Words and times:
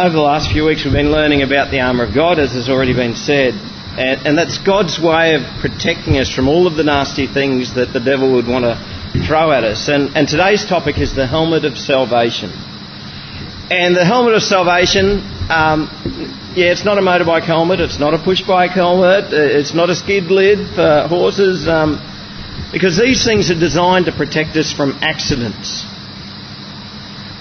over 0.00 0.14
the 0.14 0.22
last 0.22 0.50
few 0.50 0.64
weeks, 0.64 0.82
we've 0.82 0.94
been 0.94 1.12
learning 1.12 1.42
about 1.42 1.70
the 1.70 1.80
armour 1.80 2.04
of 2.04 2.14
God, 2.14 2.38
as 2.38 2.52
has 2.52 2.70
already 2.70 2.94
been 2.94 3.14
said. 3.14 3.52
And, 3.52 4.26
and, 4.26 4.38
that's 4.38 4.56
God's 4.56 4.98
way 4.98 5.34
of 5.34 5.42
protecting 5.60 6.16
us 6.16 6.32
from 6.32 6.48
all 6.48 6.66
of 6.66 6.74
the 6.74 6.84
nasty 6.84 7.26
things 7.26 7.74
that 7.74 7.92
the 7.92 8.00
devil 8.00 8.32
would 8.32 8.46
want 8.46 8.64
to 8.64 8.80
throw 9.26 9.52
at 9.52 9.62
us. 9.62 9.88
And, 9.88 10.16
and 10.16 10.26
today's 10.26 10.64
topic 10.64 10.96
is 10.96 11.14
the 11.14 11.26
helmet 11.26 11.66
of 11.66 11.76
salvation. 11.76 12.48
And 13.70 13.94
the 13.94 14.04
helmet 14.04 14.34
of 14.34 14.42
salvation, 14.42 15.20
um, 15.50 15.90
yeah, 16.56 16.72
it's 16.72 16.84
not 16.84 16.96
a 16.96 17.02
motorbike 17.02 17.44
helmet, 17.44 17.80
it's 17.80 17.98
not 17.98 18.14
a 18.14 18.18
push 18.18 18.40
bike 18.40 18.70
helmet, 18.70 19.34
it's 19.34 19.74
not 19.74 19.90
a 19.90 19.94
skid 19.94 20.30
lid 20.30 20.66
for 20.74 21.08
horses, 21.08 21.68
um, 21.68 22.00
because 22.72 22.96
these 22.96 23.22
things 23.22 23.50
are 23.50 23.58
designed 23.58 24.06
to 24.06 24.12
protect 24.12 24.56
us 24.56 24.72
from 24.72 24.92
accidents. 25.02 25.84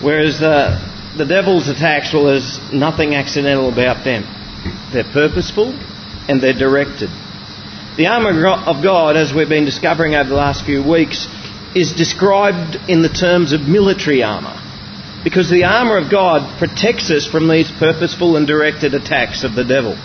Whereas 0.02 0.40
the, 0.40 0.89
the 1.18 1.26
devil's 1.26 1.68
attacks, 1.68 2.14
well, 2.14 2.26
there's 2.26 2.60
nothing 2.72 3.16
accidental 3.16 3.72
about 3.72 4.04
them. 4.04 4.24
They're 4.94 5.12
purposeful 5.12 5.74
and 6.28 6.42
they're 6.42 6.54
directed. 6.54 7.10
The 7.98 8.08
armour 8.08 8.48
of 8.48 8.84
God, 8.84 9.18
as 9.18 9.34
we've 9.34 9.50
been 9.50 9.66
discovering 9.66 10.16
over 10.16 10.30
the 10.30 10.36
last 10.36 10.66
few 10.66 10.82
weeks, 10.88 11.28
is 11.76 11.94
described 11.94 12.78
in 12.90 13.02
the 13.02 13.10
terms 13.10 13.52
of 13.52 13.68
military 13.68 14.24
armour. 14.24 14.56
Because 15.24 15.50
the 15.50 15.66
armour 15.66 15.98
of 15.98 16.10
God 16.10 16.58
protects 16.60 17.12
us 17.12 17.28
from 17.28 17.50
these 17.50 17.70
purposeful 17.72 18.38
and 18.38 18.48
directed 18.48 18.94
attacks 18.94 19.44
of 19.44 19.54
the 19.54 19.66
devil. 19.66 19.98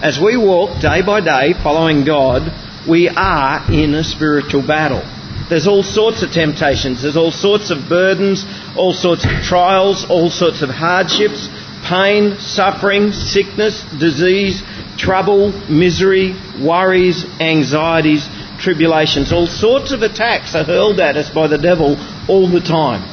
As 0.00 0.18
we 0.18 0.36
walk 0.36 0.80
day 0.80 1.02
by 1.02 1.20
day 1.20 1.52
following 1.62 2.04
God, 2.04 2.50
we 2.88 3.08
are 3.08 3.70
in 3.70 3.94
a 3.94 4.04
spiritual 4.04 4.66
battle. 4.66 5.02
There's 5.48 5.66
all 5.66 5.82
sorts 5.82 6.22
of 6.22 6.30
temptations, 6.30 7.02
there's 7.02 7.16
all 7.16 7.30
sorts 7.30 7.70
of 7.70 7.88
burdens, 7.88 8.44
all 8.76 8.92
sorts 8.92 9.24
of 9.24 9.30
trials, 9.42 10.04
all 10.08 10.30
sorts 10.30 10.62
of 10.62 10.70
hardships, 10.70 11.48
pain, 11.84 12.38
suffering, 12.38 13.12
sickness, 13.12 13.84
disease, 13.98 14.62
trouble, 14.96 15.52
misery, 15.68 16.34
worries, 16.60 17.24
anxieties, 17.40 18.28
tribulations. 18.58 19.32
All 19.32 19.46
sorts 19.46 19.92
of 19.92 20.02
attacks 20.02 20.54
are 20.54 20.64
hurled 20.64 21.00
at 21.00 21.16
us 21.16 21.30
by 21.30 21.46
the 21.46 21.58
devil 21.58 21.96
all 22.28 22.48
the 22.48 22.60
time. 22.60 23.10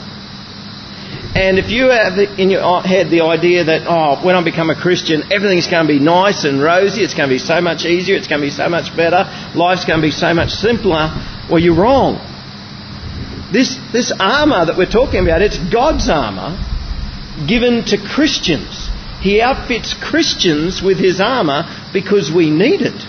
And 1.33 1.57
if 1.57 1.69
you 1.69 1.89
have 1.89 2.17
in 2.17 2.49
your 2.49 2.81
head 2.81 3.09
the 3.09 3.21
idea 3.21 3.63
that, 3.63 3.87
oh, 3.87 4.23
when 4.25 4.35
I 4.35 4.43
become 4.43 4.69
a 4.69 4.75
Christian, 4.75 5.31
everything's 5.31 5.67
going 5.67 5.87
to 5.87 5.93
be 5.93 5.99
nice 5.99 6.43
and 6.43 6.61
rosy, 6.61 7.03
it's 7.03 7.13
going 7.13 7.29
to 7.29 7.33
be 7.33 7.39
so 7.39 7.61
much 7.61 7.85
easier, 7.85 8.17
it's 8.17 8.27
going 8.27 8.41
to 8.41 8.47
be 8.47 8.51
so 8.51 8.67
much 8.67 8.93
better, 8.97 9.23
life's 9.55 9.85
going 9.85 10.01
to 10.01 10.05
be 10.05 10.11
so 10.11 10.33
much 10.33 10.49
simpler, 10.49 11.07
well, 11.49 11.59
you're 11.59 11.75
wrong. 11.75 12.19
This, 13.51 13.77
this 13.91 14.11
armour 14.17 14.65
that 14.65 14.77
we're 14.77 14.89
talking 14.89 15.19
about, 15.21 15.41
it's 15.41 15.57
God's 15.57 16.09
armour 16.09 16.57
given 17.47 17.83
to 17.85 17.97
Christians. 17.97 18.89
He 19.19 19.41
outfits 19.41 19.93
Christians 19.93 20.81
with 20.81 20.97
his 20.97 21.19
armour 21.19 21.63
because 21.93 22.31
we 22.31 22.49
need 22.49 22.81
it. 22.81 22.99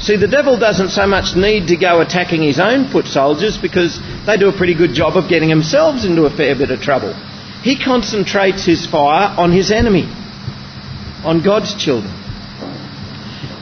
See, 0.00 0.16
the 0.16 0.28
devil 0.28 0.58
doesn't 0.58 0.90
so 0.90 1.06
much 1.06 1.36
need 1.36 1.68
to 1.68 1.76
go 1.76 2.00
attacking 2.00 2.42
his 2.42 2.58
own 2.58 2.88
foot 2.88 3.06
soldiers 3.06 3.56
because 3.56 3.98
they 4.26 4.36
do 4.36 4.48
a 4.48 4.52
pretty 4.52 4.74
good 4.74 4.92
job 4.92 5.16
of 5.16 5.28
getting 5.28 5.48
themselves 5.48 6.04
into 6.04 6.26
a 6.26 6.30
fair 6.30 6.56
bit 6.56 6.70
of 6.70 6.80
trouble. 6.80 7.14
He 7.62 7.82
concentrates 7.82 8.66
his 8.66 8.86
fire 8.86 9.34
on 9.38 9.52
his 9.52 9.70
enemy, 9.70 10.04
on 11.24 11.42
God's 11.42 11.74
children. 11.74 12.12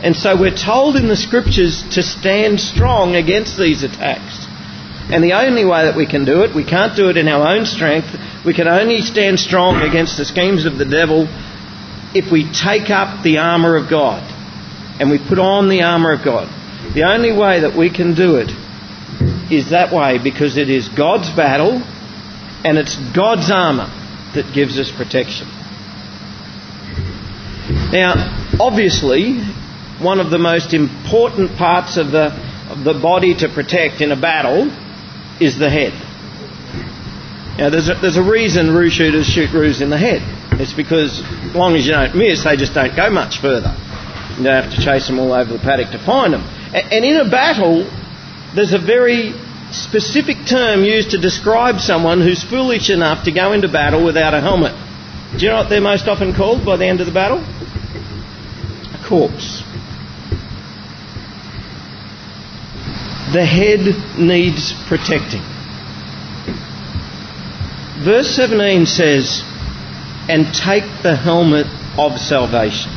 And 0.02 0.16
so 0.16 0.36
we're 0.40 0.56
told 0.56 0.96
in 0.96 1.06
the 1.06 1.16
scriptures 1.16 1.84
to 1.92 2.02
stand 2.02 2.58
strong 2.58 3.14
against 3.14 3.56
these 3.56 3.84
attacks. 3.84 4.31
And 5.12 5.22
the 5.22 5.34
only 5.34 5.66
way 5.66 5.84
that 5.84 5.94
we 5.94 6.06
can 6.06 6.24
do 6.24 6.40
it, 6.40 6.54
we 6.54 6.64
can't 6.64 6.96
do 6.96 7.10
it 7.10 7.18
in 7.18 7.28
our 7.28 7.46
own 7.54 7.66
strength. 7.66 8.08
We 8.46 8.54
can 8.54 8.66
only 8.66 9.02
stand 9.02 9.38
strong 9.38 9.82
against 9.82 10.16
the 10.16 10.24
schemes 10.24 10.64
of 10.64 10.78
the 10.78 10.86
devil 10.86 11.28
if 12.14 12.32
we 12.32 12.50
take 12.50 12.88
up 12.88 13.22
the 13.22 13.36
armour 13.36 13.76
of 13.76 13.90
God 13.90 14.22
and 14.98 15.10
we 15.10 15.18
put 15.18 15.38
on 15.38 15.68
the 15.68 15.82
armour 15.82 16.12
of 16.12 16.24
God. 16.24 16.48
The 16.94 17.02
only 17.02 17.30
way 17.30 17.60
that 17.60 17.76
we 17.76 17.90
can 17.90 18.14
do 18.14 18.36
it 18.36 18.50
is 19.52 19.68
that 19.68 19.92
way 19.92 20.16
because 20.16 20.56
it 20.56 20.70
is 20.70 20.88
God's 20.88 21.28
battle 21.36 21.82
and 22.64 22.78
it's 22.78 22.96
God's 23.12 23.50
armour 23.50 23.92
that 24.34 24.54
gives 24.54 24.78
us 24.78 24.90
protection. 24.90 25.46
Now, 27.92 28.16
obviously, 28.58 29.40
one 30.00 30.20
of 30.20 30.30
the 30.30 30.38
most 30.38 30.72
important 30.72 31.58
parts 31.58 31.98
of 31.98 32.12
the, 32.12 32.32
of 32.70 32.82
the 32.82 32.94
body 32.94 33.34
to 33.34 33.50
protect 33.50 34.00
in 34.00 34.10
a 34.10 34.18
battle 34.18 34.70
is 35.42 35.58
the 35.58 35.70
head. 35.70 35.92
Now, 37.58 37.68
there's 37.68 37.88
a, 37.88 37.94
there's 37.94 38.16
a 38.16 38.22
reason 38.22 38.74
roo 38.74 38.88
shooters 38.88 39.26
shoot 39.26 39.52
roos 39.52 39.80
in 39.80 39.90
the 39.90 39.98
head. 39.98 40.22
It's 40.60 40.72
because 40.72 41.20
as 41.20 41.54
long 41.54 41.76
as 41.76 41.86
you 41.86 41.92
don't 41.92 42.16
miss, 42.16 42.44
they 42.44 42.56
just 42.56 42.74
don't 42.74 42.94
go 42.96 43.10
much 43.10 43.40
further. 43.40 43.74
You 44.38 44.44
don't 44.44 44.64
have 44.64 44.72
to 44.72 44.80
chase 44.82 45.06
them 45.06 45.18
all 45.18 45.32
over 45.32 45.52
the 45.52 45.58
paddock 45.58 45.90
to 45.92 45.98
find 45.98 46.32
them. 46.32 46.42
And 46.72 47.04
in 47.04 47.16
a 47.16 47.28
battle, 47.28 47.84
there's 48.54 48.72
a 48.72 48.78
very 48.78 49.32
specific 49.72 50.46
term 50.48 50.84
used 50.84 51.10
to 51.10 51.18
describe 51.18 51.80
someone 51.80 52.20
who's 52.20 52.42
foolish 52.42 52.90
enough 52.90 53.24
to 53.24 53.32
go 53.32 53.52
into 53.52 53.68
battle 53.68 54.04
without 54.04 54.34
a 54.34 54.40
helmet. 54.40 54.72
Do 55.38 55.44
you 55.44 55.50
know 55.50 55.56
what 55.56 55.68
they're 55.68 55.80
most 55.80 56.08
often 56.08 56.34
called 56.34 56.64
by 56.64 56.76
the 56.76 56.86
end 56.86 57.00
of 57.00 57.06
the 57.06 57.12
battle? 57.12 57.38
A 57.38 59.08
corpse. 59.08 59.61
The 63.32 63.44
head 63.44 64.18
needs 64.18 64.74
protecting. 64.88 65.42
Verse 68.04 68.28
17 68.34 68.84
says, 68.86 69.42
and 70.28 70.52
take 70.54 70.84
the 71.02 71.16
helmet 71.16 71.66
of 71.96 72.18
salvation. 72.18 72.90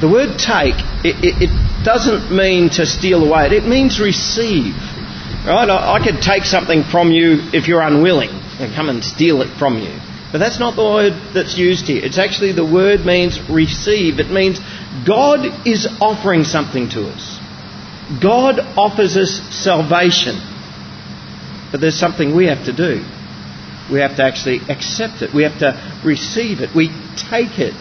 The 0.00 0.08
word 0.08 0.38
take, 0.38 0.74
it, 1.04 1.16
it, 1.24 1.50
it, 1.50 1.66
doesn't 1.84 2.34
mean 2.34 2.68
to 2.68 2.84
steal 2.84 3.24
away, 3.24 3.46
it 3.46 3.64
means 3.64 4.00
receive. 4.00 4.74
Right? 5.46 5.68
I, 5.70 5.94
I 5.94 6.04
could 6.04 6.20
take 6.20 6.44
something 6.44 6.82
from 6.82 7.12
you 7.12 7.38
if 7.52 7.68
you're 7.68 7.80
unwilling 7.80 8.30
and 8.58 8.74
come 8.74 8.88
and 8.88 9.04
steal 9.04 9.40
it 9.42 9.48
from 9.56 9.78
you. 9.78 9.96
But 10.32 10.38
that's 10.38 10.58
not 10.58 10.74
the 10.74 10.82
word 10.82 11.12
that's 11.32 11.56
used 11.56 11.86
here. 11.86 12.04
It's 12.04 12.18
actually 12.18 12.52
the 12.52 12.64
word 12.64 13.06
means 13.06 13.40
receive. 13.48 14.18
It 14.18 14.30
means 14.30 14.58
God 15.06 15.66
is 15.66 15.86
offering 16.00 16.44
something 16.44 16.88
to 16.90 17.08
us. 17.08 17.35
God 18.22 18.60
offers 18.76 19.16
us 19.16 19.40
salvation. 19.50 20.36
But 21.72 21.80
there's 21.80 21.98
something 21.98 22.34
we 22.34 22.46
have 22.46 22.64
to 22.66 22.72
do. 22.72 23.04
We 23.90 24.00
have 24.00 24.16
to 24.16 24.22
actually 24.22 24.60
accept 24.68 25.22
it. 25.22 25.34
We 25.34 25.42
have 25.42 25.58
to 25.58 26.00
receive 26.04 26.60
it. 26.60 26.74
We 26.74 26.88
take 27.16 27.58
it. 27.58 27.74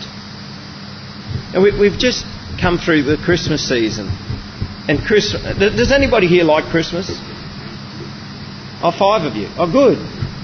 And 1.53 1.63
we, 1.63 1.77
we've 1.77 1.97
just 1.97 2.25
come 2.59 2.77
through 2.77 3.03
the 3.03 3.17
Christmas 3.17 3.67
season. 3.67 4.07
And 4.87 4.99
Christmas, 4.99 5.57
does 5.57 5.91
anybody 5.91 6.27
here 6.27 6.43
like 6.43 6.65
Christmas? 6.65 7.09
Oh, 8.81 8.93
five 8.97 9.23
of 9.25 9.35
you. 9.35 9.47
Oh, 9.57 9.71
good. 9.71 9.97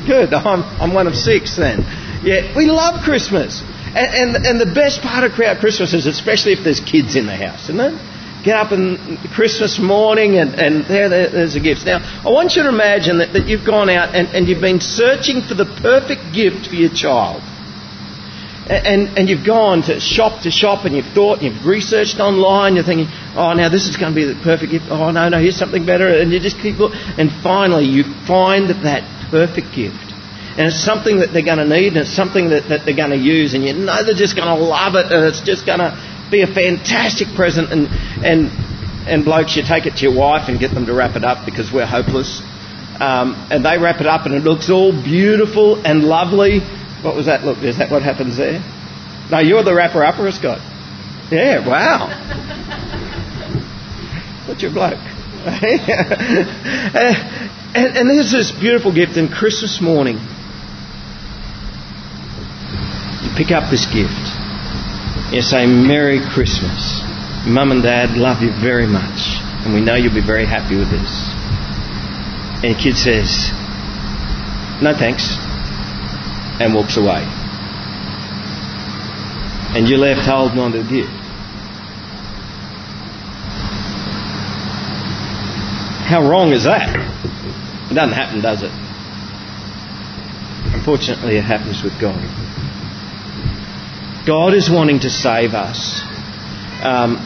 Good. 0.07 0.33
I'm, 0.33 0.63
I'm 0.81 0.93
one 0.93 1.07
of 1.07 1.15
six 1.15 1.57
then. 1.57 1.79
Yeah, 2.23 2.55
we 2.55 2.65
love 2.65 3.03
Christmas. 3.03 3.61
And, 3.93 4.35
and, 4.35 4.45
and 4.45 4.61
the 4.61 4.73
best 4.73 5.01
part 5.01 5.23
of 5.23 5.33
Christmas 5.33 5.93
is 5.93 6.05
especially 6.05 6.53
if 6.53 6.63
there's 6.63 6.79
kids 6.79 7.15
in 7.15 7.25
the 7.25 7.35
house, 7.35 7.63
isn't 7.63 7.79
it? 7.79 8.10
Get 8.43 8.55
up 8.55 8.71
on 8.71 9.19
Christmas 9.35 9.79
morning 9.79 10.37
and, 10.37 10.55
and 10.55 10.85
there, 10.85 11.09
there's 11.09 11.55
a 11.55 11.59
gift. 11.59 11.85
Now, 11.85 11.99
I 12.25 12.29
want 12.31 12.55
you 12.55 12.63
to 12.63 12.69
imagine 12.69 13.19
that, 13.19 13.33
that 13.33 13.47
you've 13.47 13.65
gone 13.65 13.89
out 13.89 14.15
and, 14.15 14.27
and 14.29 14.47
you've 14.47 14.61
been 14.61 14.81
searching 14.81 15.41
for 15.41 15.53
the 15.53 15.65
perfect 15.65 16.33
gift 16.33 16.67
for 16.67 16.75
your 16.75 16.89
child. 16.89 17.43
And, 18.65 19.17
and 19.17 19.29
you've 19.29 19.45
gone 19.45 19.83
to 19.83 19.99
shop 19.99 20.43
to 20.43 20.51
shop 20.51 20.85
and 20.85 20.95
you've 20.95 21.13
thought, 21.13 21.41
and 21.41 21.53
you've 21.53 21.65
researched 21.65 22.19
online, 22.19 22.75
you're 22.75 22.85
thinking, 22.85 23.07
oh, 23.35 23.53
now 23.53 23.69
this 23.69 23.85
is 23.85 23.97
going 23.97 24.13
to 24.13 24.15
be 24.15 24.25
the 24.25 24.39
perfect 24.41 24.71
gift. 24.71 24.85
Oh, 24.89 25.11
no, 25.11 25.29
no, 25.29 25.39
here's 25.39 25.57
something 25.57 25.85
better. 25.85 26.07
And 26.07 26.31
you 26.31 26.39
just 26.39 26.57
keep 26.57 26.79
looking. 26.79 26.97
And 27.17 27.29
finally, 27.43 27.85
you 27.85 28.03
find 28.25 28.69
that 28.69 29.03
perfect 29.29 29.75
gift. 29.75 30.11
And 30.57 30.67
it's 30.67 30.83
something 30.83 31.19
that 31.19 31.31
they're 31.31 31.45
going 31.45 31.59
to 31.63 31.67
need 31.67 31.95
and 31.95 32.03
it's 32.03 32.15
something 32.15 32.49
that, 32.49 32.67
that 32.69 32.85
they're 32.85 32.95
going 32.95 33.11
to 33.11 33.21
use. 33.21 33.53
And 33.53 33.63
you 33.63 33.73
know 33.73 34.03
they're 34.03 34.15
just 34.15 34.35
going 34.35 34.49
to 34.49 34.61
love 34.61 34.95
it 34.95 35.11
and 35.11 35.25
it's 35.25 35.41
just 35.41 35.65
going 35.65 35.79
to 35.79 35.95
be 36.31 36.41
a 36.41 36.47
fantastic 36.47 37.27
present. 37.35 37.71
And, 37.71 37.87
and, 38.25 38.49
and 39.07 39.25
blokes, 39.25 39.55
you 39.55 39.63
take 39.63 39.85
it 39.85 39.97
to 39.97 40.03
your 40.03 40.15
wife 40.15 40.49
and 40.49 40.59
get 40.59 40.73
them 40.73 40.85
to 40.85 40.93
wrap 40.93 41.15
it 41.15 41.23
up 41.23 41.45
because 41.45 41.71
we're 41.71 41.85
hopeless. 41.85 42.41
Um, 42.99 43.35
and 43.51 43.65
they 43.65 43.77
wrap 43.77 43.99
it 43.99 44.07
up 44.07 44.25
and 44.25 44.35
it 44.35 44.43
looks 44.43 44.69
all 44.69 44.91
beautiful 44.91 45.83
and 45.85 46.03
lovely. 46.03 46.59
What 47.01 47.15
was 47.15 47.25
that? 47.25 47.43
Look, 47.43 47.59
is 47.59 47.77
that 47.77 47.91
what 47.91 48.03
happens 48.03 48.37
there? 48.37 48.63
No, 49.31 49.39
you're 49.39 49.63
the 49.63 49.73
wrapper 49.73 50.03
upper, 50.03 50.31
Scott. 50.31 50.59
Yeah, 51.31 51.67
wow. 51.67 52.07
What's 54.47 54.61
your 54.61 54.71
bloke? 54.71 54.99
and, 54.99 55.81
and, 57.73 57.97
and 57.97 58.09
there's 58.09 58.31
this 58.31 58.51
beautiful 58.51 58.93
gift 58.93 59.17
in 59.17 59.29
Christmas 59.29 59.81
morning. 59.81 60.17
You 63.23 63.29
pick 63.35 63.51
up 63.51 63.71
this 63.71 63.85
gift. 63.85 64.20
You 65.31 65.41
say, 65.41 65.65
Merry 65.65 66.19
Christmas. 66.19 66.99
Mum 67.47 67.71
and 67.71 67.81
Dad 67.81 68.17
love 68.17 68.41
you 68.43 68.51
very 68.61 68.85
much, 68.85 69.39
and 69.63 69.73
we 69.73 69.79
know 69.79 69.95
you'll 69.95 70.13
be 70.13 70.19
very 70.19 70.45
happy 70.45 70.75
with 70.75 70.91
this. 70.91 71.09
And 72.63 72.75
the 72.75 72.79
kid 72.79 72.97
says, 72.97 73.49
No 74.83 74.93
thanks. 74.93 75.37
and 76.59 76.75
walks 76.75 76.97
away. 76.97 77.23
And 79.73 79.87
you're 79.87 79.99
left 79.99 80.27
holding 80.27 80.59
on 80.59 80.73
to 80.73 80.83
the 80.83 80.89
gift. 80.89 81.09
How 86.11 86.27
wrong 86.27 86.51
is 86.51 86.65
that? 86.65 86.89
It 87.89 87.93
doesn't 87.95 88.13
happen, 88.13 88.41
does 88.41 88.63
it? 88.63 88.71
Unfortunately, 90.75 91.37
it 91.37 91.45
happens 91.45 91.81
with 91.81 91.99
God. 92.01 92.19
God 94.25 94.53
is 94.53 94.69
wanting 94.69 94.99
to 95.01 95.09
save 95.09 95.53
us. 95.53 96.01
Um, 96.83 97.17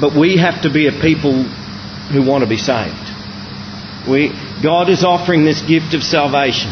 but 0.00 0.14
we 0.14 0.36
have 0.36 0.62
to 0.62 0.70
be 0.70 0.86
a 0.86 0.92
people 0.92 1.42
who 1.42 2.22
want 2.22 2.44
to 2.44 2.48
be 2.48 2.56
saved. 2.56 2.94
We, 4.08 4.30
God 4.62 4.88
is 4.88 5.02
offering 5.02 5.44
this 5.44 5.62
gift 5.62 5.94
of 5.94 6.02
salvation, 6.02 6.70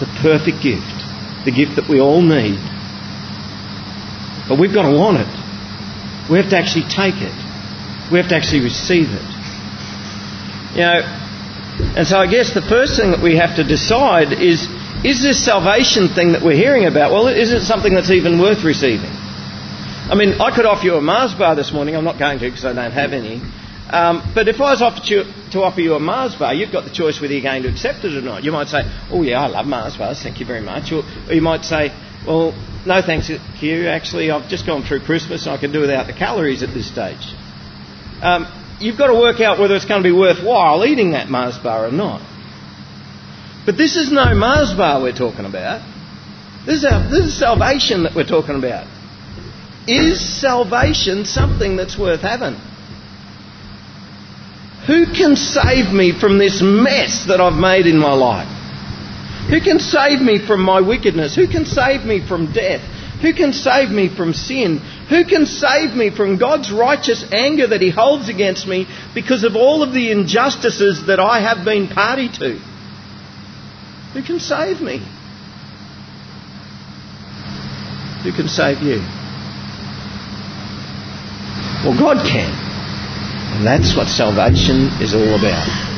the 0.00 0.08
perfect 0.22 0.62
gift, 0.62 0.96
the 1.44 1.52
gift 1.52 1.76
that 1.76 1.88
we 1.88 2.00
all 2.00 2.22
need. 2.22 2.58
But 4.48 4.58
we've 4.58 4.72
got 4.72 4.88
to 4.88 4.96
want 4.96 5.18
it. 5.18 6.30
We 6.30 6.38
have 6.38 6.48
to 6.50 6.56
actually 6.56 6.88
take 6.88 7.20
it. 7.20 7.34
We 8.10 8.18
have 8.18 8.28
to 8.30 8.36
actually 8.36 8.64
receive 8.64 9.08
it. 9.10 9.28
You 10.72 10.84
know, 10.84 11.00
and 11.96 12.06
so 12.06 12.18
I 12.18 12.26
guess 12.26 12.54
the 12.54 12.62
first 12.62 12.96
thing 12.98 13.10
that 13.10 13.22
we 13.22 13.36
have 13.36 13.56
to 13.56 13.64
decide 13.64 14.32
is 14.32 14.66
is 15.04 15.22
this 15.22 15.44
salvation 15.44 16.08
thing 16.08 16.32
that 16.32 16.42
we're 16.42 16.56
hearing 16.56 16.86
about, 16.86 17.12
well, 17.12 17.28
is 17.28 17.52
it 17.52 17.62
something 17.62 17.94
that's 17.94 18.10
even 18.10 18.40
worth 18.40 18.64
receiving? 18.64 19.10
I 19.10 20.14
mean, 20.14 20.40
I 20.40 20.54
could 20.54 20.66
offer 20.66 20.84
you 20.84 20.94
a 20.94 21.00
Mars 21.00 21.34
bar 21.34 21.54
this 21.54 21.72
morning. 21.72 21.94
I'm 21.94 22.04
not 22.04 22.18
going 22.18 22.38
to 22.38 22.46
because 22.46 22.64
I 22.64 22.72
don't 22.72 22.92
have 22.92 23.12
any. 23.12 23.42
Um, 23.90 24.32
but 24.34 24.48
if 24.48 24.56
I 24.60 24.72
was 24.72 24.82
offered 24.82 25.04
to, 25.04 25.50
to 25.52 25.62
offer 25.62 25.80
you 25.80 25.94
a 25.94 26.00
Mars 26.00 26.34
bar, 26.34 26.52
you've 26.52 26.72
got 26.72 26.84
the 26.84 26.90
choice 26.90 27.20
whether 27.20 27.32
you're 27.32 27.42
going 27.42 27.62
to 27.62 27.68
accept 27.68 28.04
it 28.04 28.16
or 28.16 28.22
not. 28.22 28.42
You 28.42 28.52
might 28.52 28.68
say, 28.68 28.80
oh 29.10 29.22
yeah, 29.22 29.40
I 29.40 29.46
love 29.46 29.66
Mars 29.66 29.96
bars, 29.96 30.22
thank 30.22 30.40
you 30.40 30.46
very 30.46 30.60
much. 30.60 30.92
Or, 30.92 31.02
or 31.28 31.32
you 31.32 31.42
might 31.42 31.64
say, 31.64 31.92
well, 32.26 32.52
no 32.86 33.00
thanks 33.02 33.28
Hugh, 33.28 33.86
actually 33.86 34.30
I've 34.30 34.48
just 34.48 34.66
gone 34.66 34.82
through 34.82 35.00
Christmas 35.00 35.46
and 35.46 35.54
I 35.54 35.58
can 35.58 35.72
do 35.72 35.80
without 35.80 36.06
the 36.06 36.12
calories 36.12 36.62
at 36.62 36.74
this 36.74 36.88
stage. 36.88 37.32
Um, 38.20 38.46
you've 38.80 38.98
got 38.98 39.06
to 39.06 39.14
work 39.14 39.40
out 39.40 39.58
whether 39.58 39.74
it's 39.74 39.86
going 39.86 40.02
to 40.02 40.08
be 40.08 40.14
worthwhile 40.14 40.84
eating 40.84 41.12
that 41.12 41.28
Mars 41.28 41.56
bar 41.58 41.86
or 41.86 41.92
not. 41.92 42.20
But 43.68 43.76
this 43.76 43.96
is 43.96 44.10
no 44.10 44.34
Mars 44.34 44.72
bar 44.72 45.02
we're 45.02 45.12
talking 45.12 45.44
about. 45.44 45.82
This 46.64 46.78
is, 46.78 46.84
our, 46.86 47.02
this 47.10 47.26
is 47.26 47.38
salvation 47.38 48.04
that 48.04 48.14
we're 48.14 48.24
talking 48.24 48.56
about. 48.56 48.86
Is 49.86 50.40
salvation 50.40 51.26
something 51.26 51.76
that's 51.76 51.98
worth 51.98 52.22
having? 52.22 52.54
Who 54.86 55.12
can 55.12 55.36
save 55.36 55.92
me 55.92 56.18
from 56.18 56.38
this 56.38 56.62
mess 56.62 57.26
that 57.26 57.42
I've 57.42 57.60
made 57.60 57.84
in 57.84 57.98
my 57.98 58.14
life? 58.14 58.48
Who 59.50 59.60
can 59.60 59.80
save 59.80 60.22
me 60.22 60.38
from 60.38 60.62
my 60.62 60.80
wickedness? 60.80 61.36
Who 61.36 61.46
can 61.46 61.66
save 61.66 62.06
me 62.06 62.26
from 62.26 62.50
death? 62.54 62.80
Who 63.20 63.34
can 63.34 63.52
save 63.52 63.90
me 63.90 64.08
from 64.08 64.32
sin? 64.32 64.78
Who 65.10 65.26
can 65.26 65.44
save 65.44 65.94
me 65.94 66.08
from 66.08 66.38
God's 66.38 66.72
righteous 66.72 67.22
anger 67.32 67.66
that 67.66 67.82
He 67.82 67.90
holds 67.90 68.30
against 68.30 68.66
me 68.66 68.86
because 69.14 69.44
of 69.44 69.56
all 69.56 69.82
of 69.82 69.92
the 69.92 70.10
injustices 70.10 71.08
that 71.08 71.20
I 71.20 71.40
have 71.40 71.66
been 71.66 71.88
party 71.88 72.30
to? 72.38 72.77
Who 74.14 74.22
can 74.22 74.40
save 74.40 74.80
me? 74.80 74.98
Who 78.22 78.32
can 78.32 78.48
save 78.48 78.82
you? 78.82 78.98
Well, 81.84 81.98
God 81.98 82.26
can. 82.26 82.50
And 83.56 83.66
that's 83.66 83.96
what 83.96 84.08
salvation 84.08 84.88
is 85.00 85.14
all 85.14 85.34
about. 85.34 85.88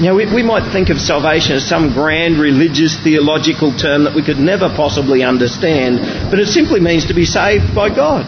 Know, 0.00 0.16
we, 0.16 0.26
we 0.34 0.42
might 0.42 0.72
think 0.72 0.88
of 0.90 1.00
salvation 1.00 1.54
as 1.54 1.68
some 1.68 1.92
grand 1.92 2.38
religious 2.38 2.98
theological 2.98 3.76
term 3.76 4.04
that 4.04 4.14
we 4.14 4.22
could 4.24 4.38
never 4.38 4.68
possibly 4.68 5.22
understand, 5.22 6.30
but 6.30 6.40
it 6.40 6.48
simply 6.48 6.80
means 6.80 7.06
to 7.06 7.14
be 7.14 7.24
saved 7.24 7.72
by 7.74 7.88
God. 7.88 8.26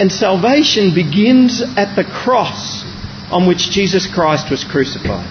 And 0.00 0.10
salvation 0.10 0.94
begins 0.94 1.62
at 1.62 1.94
the 1.94 2.02
cross 2.02 2.84
on 3.30 3.46
which 3.46 3.70
Jesus 3.70 4.06
Christ 4.06 4.50
was 4.50 4.64
crucified. 4.64 5.28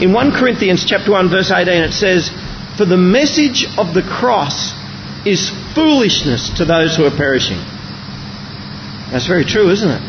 In 0.00 0.12
1 0.12 0.32
Corinthians 0.32 0.84
chapter 0.84 1.12
1 1.12 1.28
verse 1.28 1.50
18 1.50 1.82
it 1.82 1.92
says, 1.92 2.30
"For 2.76 2.84
the 2.84 2.96
message 2.96 3.66
of 3.78 3.94
the 3.94 4.02
cross 4.02 4.74
is 5.24 5.50
foolishness 5.74 6.50
to 6.58 6.64
those 6.64 6.96
who 6.96 7.04
are 7.04 7.10
perishing. 7.10 7.58
That's 9.10 9.26
very 9.26 9.44
true, 9.44 9.70
isn't 9.70 9.90
it? 9.90 10.02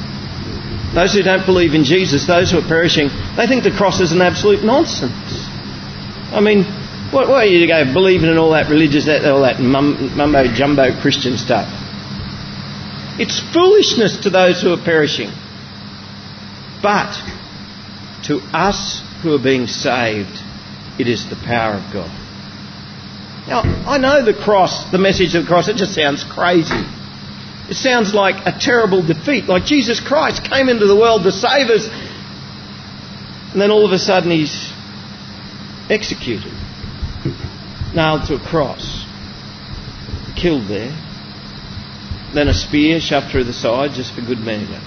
Those 0.93 1.13
who 1.13 1.23
don't 1.23 1.45
believe 1.45 1.73
in 1.73 1.83
Jesus, 1.83 2.25
those 2.25 2.51
who 2.51 2.59
are 2.59 2.67
perishing, 2.67 3.09
they 3.35 3.47
think 3.47 3.63
the 3.63 3.71
cross 3.71 3.99
is 3.99 4.11
an 4.11 4.21
absolute 4.21 4.63
nonsense. 4.63 5.47
I 6.31 6.39
mean, 6.41 6.63
what, 7.11 7.27
what 7.27 7.43
are 7.43 7.45
you 7.45 7.59
to 7.59 7.67
go 7.67 7.93
believing 7.93 8.29
in 8.29 8.37
all 8.37 8.51
that 8.51 8.69
religious, 8.69 9.05
that, 9.05 9.25
all 9.25 9.41
that 9.41 9.59
mumbo 9.59 10.47
jumbo 10.53 10.99
Christian 11.01 11.37
stuff? 11.37 11.67
It's 13.17 13.39
foolishness 13.53 14.17
to 14.23 14.29
those 14.29 14.61
who 14.61 14.73
are 14.73 14.83
perishing. 14.83 15.31
But 16.81 17.15
to 18.25 18.39
us 18.53 19.01
who 19.21 19.33
are 19.33 19.41
being 19.41 19.67
saved, 19.67 20.37
it 20.99 21.07
is 21.07 21.29
the 21.29 21.35
power 21.35 21.75
of 21.75 21.93
God. 21.93 22.11
Now, 23.47 23.61
I 23.87 23.97
know 23.99 24.25
the 24.25 24.33
cross, 24.33 24.91
the 24.91 24.97
message 24.97 25.35
of 25.35 25.43
the 25.43 25.47
cross, 25.47 25.67
it 25.67 25.77
just 25.77 25.93
sounds 25.93 26.23
crazy. 26.23 26.83
It 27.69 27.75
sounds 27.75 28.13
like 28.13 28.45
a 28.45 28.57
terrible 28.59 29.01
defeat, 29.01 29.45
like 29.45 29.65
Jesus 29.65 29.99
Christ 29.99 30.43
came 30.43 30.67
into 30.67 30.85
the 30.85 30.95
world 30.95 31.23
to 31.23 31.31
save 31.31 31.69
us, 31.69 31.87
and 33.51 33.61
then 33.61 33.71
all 33.71 33.85
of 33.85 33.91
a 33.91 33.99
sudden 33.99 34.31
he's 34.31 34.71
executed, 35.89 36.51
nailed 37.95 38.27
to 38.27 38.35
a 38.35 38.39
cross, 38.39 39.05
killed 40.35 40.67
there, 40.67 40.91
then 42.37 42.47
a 42.47 42.53
spear 42.53 42.99
shoved 42.99 43.31
through 43.31 43.45
the 43.45 43.53
side 43.53 43.91
just 43.91 44.13
for 44.13 44.21
good 44.21 44.39
measure. 44.39 44.81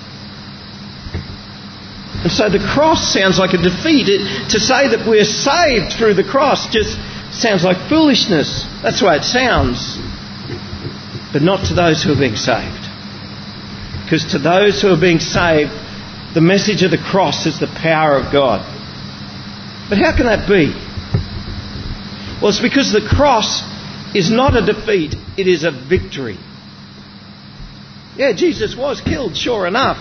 And 2.23 2.33
so 2.33 2.49
the 2.49 2.59
cross 2.59 3.13
sounds 3.13 3.39
like 3.39 3.55
a 3.55 3.63
defeat. 3.63 4.09
It, 4.09 4.51
to 4.51 4.59
say 4.59 4.89
that 4.89 5.07
we're 5.07 5.25
saved 5.25 5.93
through 5.93 6.15
the 6.15 6.25
cross 6.25 6.67
just 6.67 6.99
sounds 7.33 7.63
like 7.63 7.89
foolishness. 7.89 8.67
That's 8.83 9.01
the 9.01 9.07
way 9.07 9.17
it 9.17 9.25
sounds. 9.25 9.99
But 11.33 11.43
not 11.43 11.67
to 11.67 11.75
those 11.75 12.03
who 12.03 12.13
are 12.13 12.19
being 12.19 12.35
saved. 12.35 12.89
Because 14.03 14.33
to 14.33 14.39
those 14.39 14.83
who 14.83 14.89
are 14.89 15.01
being 15.01 15.21
saved, 15.21 15.71
the 16.35 16.41
message 16.41 16.83
of 16.83 16.91
the 16.91 16.99
cross 16.99 17.47
is 17.47 17.61
the 17.61 17.69
power 17.69 18.17
of 18.17 18.33
God. 18.33 18.67
But 19.89 19.99
how 19.99 20.17
can 20.17 20.27
that 20.27 20.49
be? 20.49 20.75
Well, 22.41 22.51
it's 22.51 22.61
because 22.61 22.91
the 22.91 23.07
cross 23.07 23.63
is 24.15 24.31
not 24.31 24.57
a 24.57 24.65
defeat, 24.65 25.15
it 25.37 25.47
is 25.47 25.65
a 25.65 25.71
victory. 25.71 26.39
Yeah, 28.19 28.33
Jesus 28.33 28.77
was 28.77 29.01
killed, 29.01 29.37
sure 29.37 29.67
enough. 29.67 29.97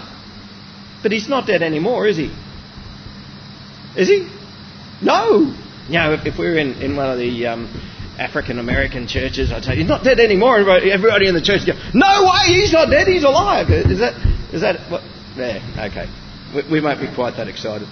But 1.04 1.12
he's 1.12 1.30
not 1.30 1.46
dead 1.46 1.62
anymore, 1.62 2.08
is 2.08 2.18
he? 2.18 2.34
Is 3.96 4.08
he? 4.08 4.28
No. 5.02 5.54
Know, 5.90 6.14
if, 6.14 6.26
if 6.26 6.38
we're 6.38 6.58
in, 6.58 6.82
in 6.82 6.96
one 6.96 7.12
of 7.12 7.20
the 7.20 7.46
um, 7.46 7.68
African 8.18 8.60
American 8.60 9.08
churches, 9.08 9.52
I'd 9.52 9.64
say, 9.64 9.76
he's 9.76 9.88
not 9.88 10.04
dead 10.04 10.20
anymore. 10.20 10.58
Everybody, 10.58 11.28
in 11.28 11.36
the 11.36 11.42
church 11.42 11.66
go, 11.66 11.74
no 11.94 12.24
way, 12.24 12.54
he's 12.56 12.74
not 12.74 12.90
dead, 12.90 13.08
he's 13.08 13.24
alive. 13.24 13.70
Is 13.70 14.00
that, 14.00 14.16
is 14.52 14.62
that 14.62 14.92
what? 14.92 15.04
There, 15.38 15.62
okay. 15.78 16.10
We, 16.56 16.80
we 16.80 16.82
won't 16.82 17.00
be 17.00 17.14
quite 17.14 17.38
that 17.38 17.48
excited. 17.48 17.88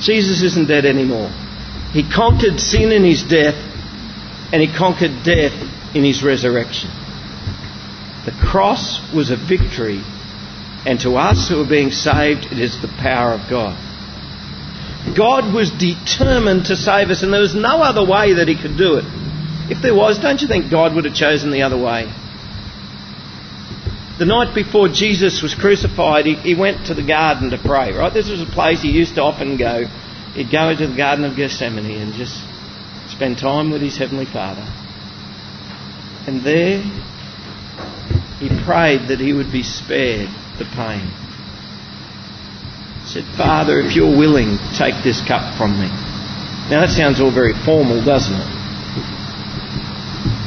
Jesus 0.00 0.42
isn't 0.42 0.66
dead 0.66 0.86
anymore. 0.86 1.28
He 1.92 2.02
conquered 2.08 2.58
sin 2.58 2.90
in 2.90 3.04
his 3.04 3.22
death, 3.22 3.54
and 4.52 4.62
he 4.62 4.68
conquered 4.76 5.22
death 5.24 5.54
in 5.94 6.04
his 6.04 6.22
resurrection. 6.22 6.90
The 8.24 8.32
cross 8.32 9.00
was 9.14 9.30
a 9.30 9.36
victory 9.36 10.02
and 10.86 10.98
to 11.00 11.16
us 11.16 11.48
who 11.48 11.60
are 11.62 11.68
being 11.68 11.90
saved, 11.90 12.46
it 12.46 12.58
is 12.58 12.80
the 12.80 12.88
power 12.88 13.32
of 13.32 13.50
God. 13.50 13.76
God 15.16 15.52
was 15.52 15.70
determined 15.70 16.66
to 16.66 16.76
save 16.76 17.10
us, 17.10 17.22
and 17.22 17.32
there 17.32 17.40
was 17.40 17.54
no 17.54 17.82
other 17.82 18.04
way 18.04 18.34
that 18.34 18.48
He 18.48 18.56
could 18.60 18.76
do 18.76 18.96
it. 18.96 19.04
If 19.70 19.82
there 19.82 19.94
was, 19.94 20.18
don't 20.18 20.40
you 20.40 20.48
think 20.48 20.70
God 20.70 20.94
would 20.94 21.04
have 21.04 21.14
chosen 21.14 21.50
the 21.50 21.62
other 21.62 21.76
way? 21.76 22.10
The 24.18 24.26
night 24.26 24.54
before 24.54 24.88
Jesus 24.88 25.42
was 25.42 25.54
crucified, 25.54 26.26
he, 26.26 26.34
he 26.34 26.54
went 26.54 26.86
to 26.86 26.94
the 26.94 27.06
garden 27.06 27.50
to 27.50 27.58
pray, 27.58 27.92
right? 27.92 28.12
This 28.12 28.28
was 28.28 28.42
a 28.42 28.46
place 28.46 28.82
he 28.82 28.90
used 28.90 29.14
to 29.14 29.22
often 29.22 29.56
go. 29.56 29.84
He'd 30.34 30.50
go 30.50 30.68
into 30.68 30.86
the 30.86 30.96
Garden 30.96 31.24
of 31.24 31.36
Gethsemane 31.36 31.86
and 31.86 32.12
just 32.14 32.38
spend 33.20 33.36
time 33.36 33.70
with 33.70 33.82
his 33.82 33.98
Heavenly 33.98 34.24
Father. 34.24 34.64
And 36.26 36.40
there, 36.40 36.80
he 38.40 38.48
prayed 38.64 39.08
that 39.08 39.20
he 39.20 39.34
would 39.34 39.52
be 39.52 39.62
spared 39.62 40.30
the 40.56 40.64
pain. 40.64 41.04
He 43.04 43.08
Said, 43.12 43.24
Father, 43.36 43.78
if 43.78 43.94
you're 43.94 44.16
willing, 44.16 44.56
take 44.72 45.04
this 45.04 45.20
cup 45.28 45.54
from 45.58 45.72
me. 45.72 45.88
Now 46.72 46.80
that 46.80 46.88
sounds 46.88 47.20
all 47.20 47.30
very 47.30 47.52
formal, 47.52 48.02
doesn't 48.02 48.32
it? 48.32 48.46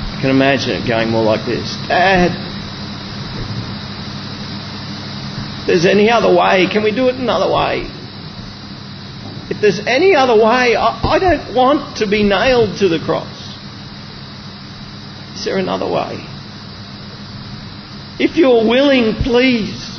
I 0.10 0.18
can 0.20 0.32
imagine 0.32 0.82
it 0.82 0.88
going 0.88 1.12
more 1.12 1.24
like 1.24 1.46
this 1.46 1.78
Dad, 1.88 2.32
there's 5.68 5.86
any 5.86 6.10
other 6.10 6.36
way, 6.36 6.66
can 6.66 6.82
we 6.82 6.90
do 6.90 7.08
it 7.08 7.18
another 7.18 7.54
way? 7.54 7.88
If 9.50 9.62
there's 9.62 9.80
any 9.80 10.16
other 10.16 10.36
way, 10.36 10.76
I, 10.76 11.00
I 11.04 11.20
don't 11.20 11.56
want 11.56 11.98
to 11.98 12.08
be 12.08 12.24
nailed 12.24 12.78
to 12.80 12.88
the 12.88 13.00
cross. 13.00 13.28
Is 15.36 15.46
there 15.46 15.58
another 15.58 15.90
way? 15.90 16.26
If 18.20 18.38
you're 18.38 18.66
willing, 18.68 19.16
please. 19.24 19.98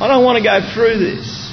I 0.00 0.08
don't 0.08 0.24
want 0.24 0.38
to 0.38 0.44
go 0.44 0.60
through 0.74 0.98
this. 0.98 1.52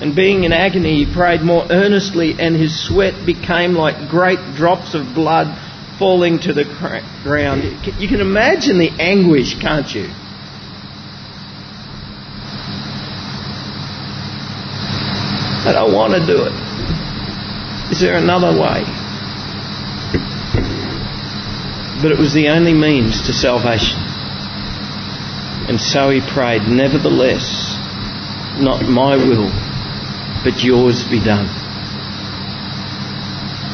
And 0.00 0.14
being 0.14 0.44
in 0.44 0.52
agony, 0.52 1.04
he 1.04 1.12
prayed 1.12 1.40
more 1.40 1.66
earnestly, 1.68 2.34
and 2.38 2.54
his 2.54 2.86
sweat 2.86 3.26
became 3.26 3.72
like 3.72 4.08
great 4.08 4.38
drops 4.54 4.94
of 4.94 5.14
blood 5.14 5.58
falling 5.98 6.38
to 6.40 6.52
the 6.52 6.64
ground. 7.22 7.64
You 7.98 8.08
can 8.08 8.20
imagine 8.20 8.78
the 8.78 8.90
anguish, 8.98 9.58
can't 9.60 9.92
you? 9.94 10.08
I 15.66 15.72
don't 15.72 15.92
want 15.92 16.14
to 16.14 16.24
do 16.24 16.44
it. 16.44 16.52
Is 17.90 18.00
there 18.00 18.16
another 18.16 18.52
way? 18.52 18.84
But 22.00 22.12
it 22.12 22.18
was 22.18 22.32
the 22.32 22.48
only 22.48 22.72
means 22.72 23.22
to 23.26 23.32
salvation. 23.32 23.98
And 25.68 25.80
so 25.80 26.10
he 26.10 26.20
prayed, 26.20 26.62
Nevertheless, 26.68 27.74
not 28.60 28.88
my 28.88 29.16
will, 29.16 29.50
but 30.44 30.62
yours 30.62 31.02
be 31.02 31.18
done. 31.18 31.48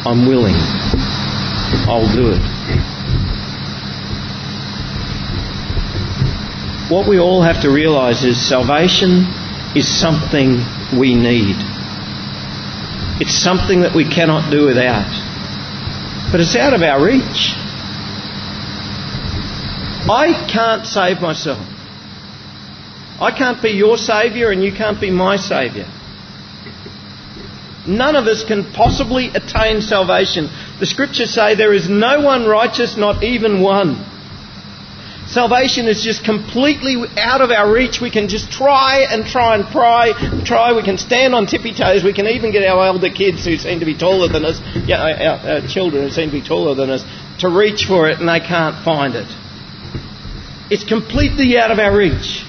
I'm 0.06 0.26
willing. 0.26 0.56
I'll 1.86 2.10
do 2.14 2.32
it. 2.32 2.40
What 6.90 7.06
we 7.06 7.18
all 7.18 7.42
have 7.42 7.60
to 7.62 7.70
realize 7.70 8.24
is 8.24 8.40
salvation 8.40 9.26
is 9.74 9.88
something 9.88 10.64
we 10.98 11.14
need. 11.14 11.71
It's 13.22 13.38
something 13.38 13.82
that 13.82 13.94
we 13.94 14.02
cannot 14.02 14.50
do 14.50 14.66
without. 14.66 15.06
But 16.32 16.40
it's 16.40 16.56
out 16.56 16.74
of 16.74 16.82
our 16.82 16.98
reach. 16.98 17.54
I 20.10 20.48
can't 20.52 20.84
save 20.84 21.20
myself. 21.20 21.64
I 23.20 23.30
can't 23.30 23.62
be 23.62 23.70
your 23.70 23.96
Saviour 23.96 24.50
and 24.50 24.60
you 24.64 24.72
can't 24.72 25.00
be 25.00 25.12
my 25.12 25.36
Saviour. 25.36 25.86
None 27.86 28.16
of 28.16 28.26
us 28.26 28.42
can 28.42 28.72
possibly 28.72 29.28
attain 29.28 29.82
salvation. 29.82 30.48
The 30.80 30.86
scriptures 30.86 31.32
say 31.32 31.54
there 31.54 31.72
is 31.72 31.88
no 31.88 32.22
one 32.22 32.48
righteous, 32.48 32.96
not 32.96 33.22
even 33.22 33.62
one. 33.62 34.04
Salvation 35.32 35.88
is 35.88 36.04
just 36.04 36.26
completely 36.26 36.96
out 37.16 37.40
of 37.40 37.50
our 37.50 37.72
reach. 37.72 38.02
We 38.02 38.10
can 38.10 38.28
just 38.28 38.52
try 38.52 39.06
and 39.08 39.24
try 39.24 39.54
and 39.54 39.64
pry, 39.64 40.12
try. 40.44 40.74
We 40.74 40.82
can 40.82 40.98
stand 40.98 41.34
on 41.34 41.46
tippy 41.46 41.72
toes. 41.72 42.04
We 42.04 42.12
can 42.12 42.26
even 42.26 42.52
get 42.52 42.68
our 42.68 42.84
elder 42.84 43.08
kids 43.08 43.46
who 43.46 43.56
seem 43.56 43.80
to 43.80 43.86
be 43.86 43.96
taller 43.96 44.28
than 44.28 44.44
us, 44.44 44.60
our, 44.60 45.54
our 45.54 45.66
children 45.66 46.02
who 46.02 46.10
seem 46.10 46.28
to 46.28 46.38
be 46.38 46.46
taller 46.46 46.74
than 46.74 46.90
us, 46.90 47.02
to 47.38 47.48
reach 47.48 47.86
for 47.86 48.10
it 48.10 48.20
and 48.20 48.28
they 48.28 48.40
can't 48.40 48.84
find 48.84 49.14
it. 49.14 49.26
It's 50.70 50.84
completely 50.84 51.56
out 51.56 51.70
of 51.70 51.78
our 51.78 51.96
reach, 51.96 52.44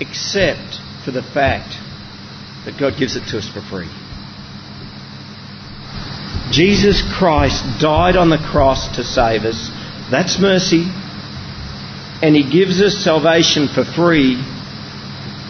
except 0.00 0.78
for 1.04 1.10
the 1.10 1.24
fact 1.24 1.74
that 2.66 2.78
God 2.78 2.94
gives 2.96 3.16
it 3.16 3.26
to 3.30 3.38
us 3.38 3.48
for 3.48 3.62
free. 3.62 3.90
Jesus 6.52 7.02
Christ 7.18 7.64
died 7.80 8.14
on 8.14 8.30
the 8.30 8.38
cross 8.38 8.94
to 8.94 9.02
save 9.02 9.42
us. 9.42 9.70
That's 10.08 10.38
mercy. 10.38 10.86
And 12.22 12.36
He 12.36 12.48
gives 12.48 12.80
us 12.80 12.94
salvation 12.96 13.68
for 13.68 13.84
free. 13.84 14.36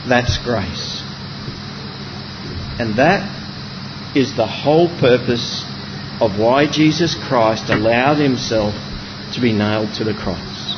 That's 0.08 0.38
grace. 0.38 1.02
And 2.80 2.96
that 2.96 3.22
is 4.16 4.34
the 4.34 4.46
whole 4.46 4.88
purpose 4.98 5.64
of 6.20 6.38
why 6.38 6.66
Jesus 6.70 7.14
Christ 7.14 7.68
allowed 7.68 8.16
Himself 8.16 8.74
to 9.34 9.40
be 9.40 9.52
nailed 9.52 9.94
to 9.94 10.04
the 10.04 10.14
cross. 10.14 10.70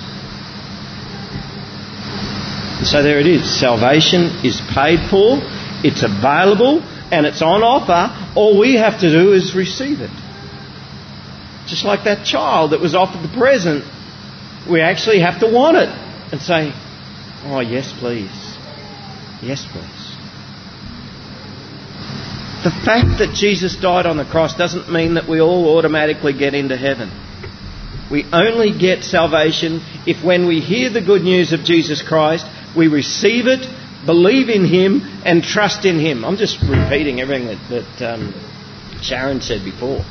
So 2.89 3.03
there 3.03 3.19
it 3.21 3.27
is. 3.27 3.59
Salvation 3.59 4.45
is 4.45 4.61
paid 4.75 5.09
for 5.09 5.41
it's 5.85 6.03
available 6.03 6.81
and 7.13 7.27
it's 7.27 7.43
on 7.43 7.63
offer. 7.63 8.11
All 8.35 8.59
we 8.59 8.77
have 8.77 9.01
to 9.01 9.11
do 9.11 9.35
is 9.35 9.55
receive 9.55 10.01
it. 10.01 10.11
Just 11.67 11.85
like 11.85 12.05
that 12.05 12.25
child 12.25 12.73
that 12.73 12.81
was 12.81 12.95
offered 12.95 13.23
the 13.23 13.37
present, 13.37 13.85
we 14.71 14.81
actually 14.81 15.21
have 15.21 15.41
to 15.41 15.51
want 15.51 15.77
it 15.77 15.89
and 16.33 16.41
say, 16.41 16.73
Oh, 17.47 17.61
yes, 17.61 17.93
please. 17.99 18.31
Yes, 19.43 19.67
please. 19.71 20.17
The 22.65 22.71
fact 22.71 23.19
that 23.19 23.35
Jesus 23.35 23.77
died 23.77 24.07
on 24.07 24.17
the 24.17 24.25
cross 24.25 24.55
doesn't 24.55 24.91
mean 24.91 25.15
that 25.15 25.29
we 25.29 25.41
all 25.41 25.77
automatically 25.77 26.33
get 26.33 26.55
into 26.55 26.77
heaven. 26.77 27.11
We 28.11 28.25
only 28.33 28.77
get 28.77 29.05
salvation 29.05 29.81
if 30.07 30.25
when 30.25 30.47
we 30.47 30.61
hear 30.61 30.89
the 30.89 31.03
good 31.03 31.23
news 31.23 31.53
of 31.53 31.65
Jesus 31.65 32.01
Christ, 32.01 32.47
we 32.75 32.89
receive 32.89 33.47
it 33.47 33.67
believe 34.07 34.49
in 34.49 34.65
Him 34.65 35.01
and 35.25 35.43
trust 35.43 35.85
in 35.85 35.99
Him. 35.99 36.25
I'm 36.25 36.37
just 36.37 36.61
repeating 36.63 37.21
everything 37.21 37.47
that, 37.47 37.87
that 37.99 38.15
um, 38.15 38.35
Sharon 39.03 39.41
said 39.41 39.65
before. 39.65 40.05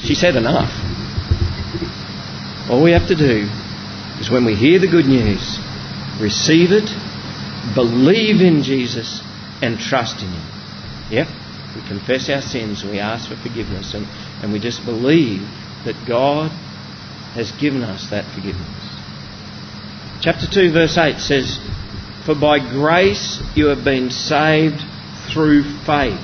She 0.00 0.14
said 0.14 0.36
enough. 0.36 0.70
All 2.70 2.84
we 2.84 2.92
have 2.92 3.08
to 3.08 3.16
do 3.16 3.48
is 4.20 4.30
when 4.30 4.44
we 4.44 4.54
hear 4.54 4.78
the 4.78 4.86
good 4.86 5.06
news, 5.06 5.58
receive 6.20 6.70
it, 6.70 6.88
believe 7.74 8.40
in 8.40 8.62
Jesus, 8.62 9.20
and 9.60 9.76
trust 9.76 10.22
in 10.22 10.28
Him. 10.28 10.46
Yep, 11.10 11.26
we 11.74 11.88
confess 11.88 12.30
our 12.30 12.40
sins 12.40 12.84
we 12.84 13.00
ask 13.00 13.28
for 13.28 13.34
forgiveness, 13.34 13.92
and, 13.94 14.06
and 14.40 14.52
we 14.52 14.60
just 14.60 14.84
believe 14.84 15.40
that 15.84 15.96
God 16.06 16.52
has 17.34 17.50
given 17.50 17.82
us 17.82 18.08
that 18.10 18.24
forgiveness. 18.36 18.68
Chapter 20.20 20.46
2, 20.46 20.70
verse 20.70 20.96
8 20.96 21.18
says, 21.18 21.58
For 22.24 22.36
by 22.36 22.60
grace 22.60 23.42
you 23.56 23.66
have 23.66 23.82
been 23.82 24.10
saved 24.10 24.80
through 25.32 25.64
faith. 25.84 26.20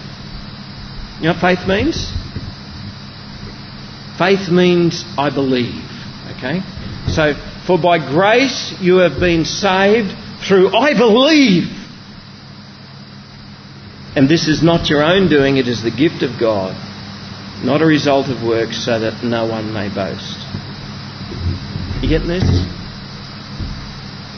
You 1.18 1.26
know 1.26 1.32
what 1.32 1.40
faith 1.40 1.66
means? 1.66 2.12
Faith 4.16 4.48
means 4.48 5.04
I 5.18 5.30
believe. 5.30 5.95
Okay? 6.46 7.12
So, 7.12 7.34
for 7.66 7.78
by 7.78 7.98
grace 7.98 8.74
you 8.80 8.96
have 8.98 9.18
been 9.18 9.44
saved 9.44 10.14
through 10.46 10.74
I 10.74 10.96
believe. 10.96 11.64
And 14.14 14.28
this 14.28 14.48
is 14.48 14.62
not 14.62 14.88
your 14.88 15.02
own 15.02 15.28
doing, 15.28 15.58
it 15.58 15.68
is 15.68 15.82
the 15.82 15.90
gift 15.90 16.22
of 16.22 16.40
God, 16.40 16.74
not 17.62 17.82
a 17.82 17.86
result 17.86 18.28
of 18.28 18.42
works, 18.42 18.82
so 18.82 18.98
that 18.98 19.22
no 19.22 19.44
one 19.46 19.74
may 19.74 19.94
boast. 19.94 20.38
You 22.02 22.08
getting 22.08 22.28
this? 22.28 22.48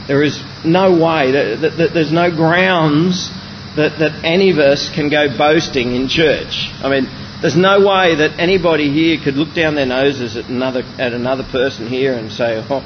There 0.08 0.22
is 0.24 0.42
no 0.64 0.98
way, 0.98 1.30
there's 1.30 2.10
no 2.10 2.34
grounds 2.34 3.30
that, 3.76 4.00
that 4.00 4.24
any 4.24 4.50
of 4.50 4.58
us 4.58 4.90
can 4.92 5.10
go 5.10 5.28
boasting 5.36 5.94
in 5.94 6.08
church. 6.08 6.66
I 6.82 6.88
mean, 6.88 7.06
there's 7.40 7.56
no 7.56 7.78
way 7.86 8.16
that 8.16 8.40
anybody 8.40 8.90
here 8.90 9.18
could 9.22 9.34
look 9.34 9.54
down 9.54 9.76
their 9.76 9.86
noses 9.86 10.36
at 10.36 10.46
another, 10.46 10.82
at 10.98 11.12
another 11.12 11.44
person 11.44 11.86
here 11.86 12.14
and 12.14 12.32
say, 12.32 12.64
oh, 12.68 12.82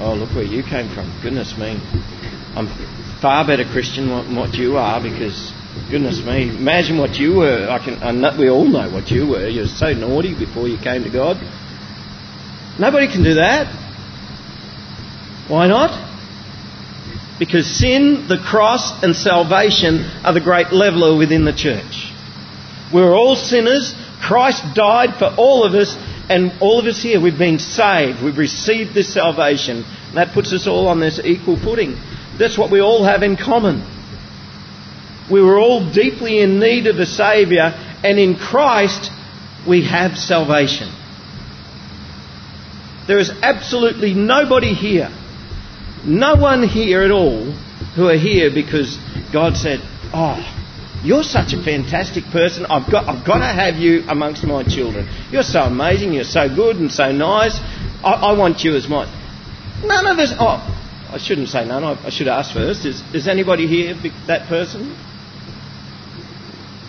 oh, 0.00 0.14
look 0.14 0.30
where 0.34 0.44
you 0.44 0.62
came 0.62 0.88
from. 0.94 1.12
Goodness 1.22 1.56
me. 1.58 1.78
I'm 2.56 2.68
far 3.20 3.46
better 3.46 3.64
Christian 3.64 4.08
than 4.08 4.36
what 4.36 4.54
you 4.54 4.78
are 4.78 5.02
because, 5.02 5.52
goodness 5.90 6.24
me, 6.24 6.48
imagine 6.48 6.96
what 6.96 7.16
you 7.16 7.36
were. 7.36 7.68
I 7.68 7.78
can, 7.84 8.02
I 8.02 8.12
know, 8.12 8.34
we 8.38 8.48
all 8.48 8.64
know 8.64 8.90
what 8.90 9.10
you 9.10 9.26
were. 9.28 9.46
You 9.48 9.62
were 9.62 9.66
so 9.66 9.92
naughty 9.92 10.34
before 10.34 10.66
you 10.66 10.78
came 10.78 11.04
to 11.04 11.10
God. 11.10 11.36
Nobody 12.80 13.06
can 13.08 13.22
do 13.22 13.34
that. 13.34 13.66
Why 15.48 15.68
not? 15.68 15.92
Because 17.38 17.66
sin, 17.66 18.28
the 18.28 18.38
cross, 18.38 19.02
and 19.02 19.14
salvation 19.14 20.04
are 20.24 20.32
the 20.32 20.40
great 20.40 20.72
leveller 20.72 21.18
within 21.18 21.44
the 21.44 21.52
church. 21.52 22.03
We're 22.94 23.14
all 23.14 23.34
sinners. 23.34 23.94
Christ 24.22 24.62
died 24.74 25.16
for 25.18 25.34
all 25.36 25.64
of 25.64 25.74
us, 25.74 25.96
and 26.30 26.52
all 26.60 26.78
of 26.78 26.86
us 26.86 27.02
here, 27.02 27.20
we've 27.20 27.36
been 27.36 27.58
saved. 27.58 28.22
We've 28.22 28.38
received 28.38 28.94
this 28.94 29.12
salvation. 29.12 29.84
And 30.08 30.16
that 30.16 30.32
puts 30.32 30.52
us 30.52 30.66
all 30.68 30.86
on 30.86 31.00
this 31.00 31.18
equal 31.18 31.58
footing. 31.58 31.96
That's 32.38 32.56
what 32.56 32.70
we 32.70 32.80
all 32.80 33.04
have 33.04 33.22
in 33.22 33.36
common. 33.36 33.84
We 35.30 35.42
were 35.42 35.58
all 35.58 35.90
deeply 35.90 36.38
in 36.38 36.60
need 36.60 36.86
of 36.86 36.96
a 36.96 37.06
Saviour, 37.06 37.72
and 38.04 38.18
in 38.18 38.36
Christ 38.36 39.10
we 39.66 39.84
have 39.86 40.16
salvation. 40.16 40.88
There 43.08 43.18
is 43.18 43.30
absolutely 43.42 44.14
nobody 44.14 44.72
here 44.72 45.10
no 46.06 46.36
one 46.36 46.62
here 46.62 47.02
at 47.02 47.10
all 47.10 47.50
who 47.96 48.08
are 48.08 48.16
here 48.16 48.50
because 48.52 48.98
God 49.32 49.56
said, 49.56 49.80
Oh, 50.12 50.38
you're 51.04 51.22
such 51.22 51.52
a 51.52 51.62
fantastic 51.62 52.24
person. 52.32 52.64
I've 52.64 52.90
got, 52.90 53.06
I've 53.06 53.26
got 53.26 53.38
to 53.38 53.52
have 53.52 53.76
you 53.76 54.04
amongst 54.08 54.42
my 54.44 54.64
children. 54.64 55.06
You're 55.30 55.42
so 55.42 55.60
amazing. 55.60 56.14
You're 56.14 56.24
so 56.24 56.48
good 56.48 56.76
and 56.76 56.90
so 56.90 57.12
nice. 57.12 57.60
I, 58.02 58.32
I 58.32 58.38
want 58.38 58.64
you 58.64 58.74
as 58.74 58.88
my. 58.88 59.04
None 59.84 60.06
of 60.06 60.18
us. 60.18 60.32
Oh, 60.38 60.64
I 61.10 61.18
shouldn't 61.18 61.48
say 61.48 61.66
none. 61.66 61.84
I, 61.84 62.06
I 62.06 62.08
should 62.08 62.26
ask 62.26 62.54
first. 62.54 62.86
Is, 62.86 63.02
is 63.12 63.28
anybody 63.28 63.66
here 63.66 63.94
that 64.28 64.48
person? 64.48 64.96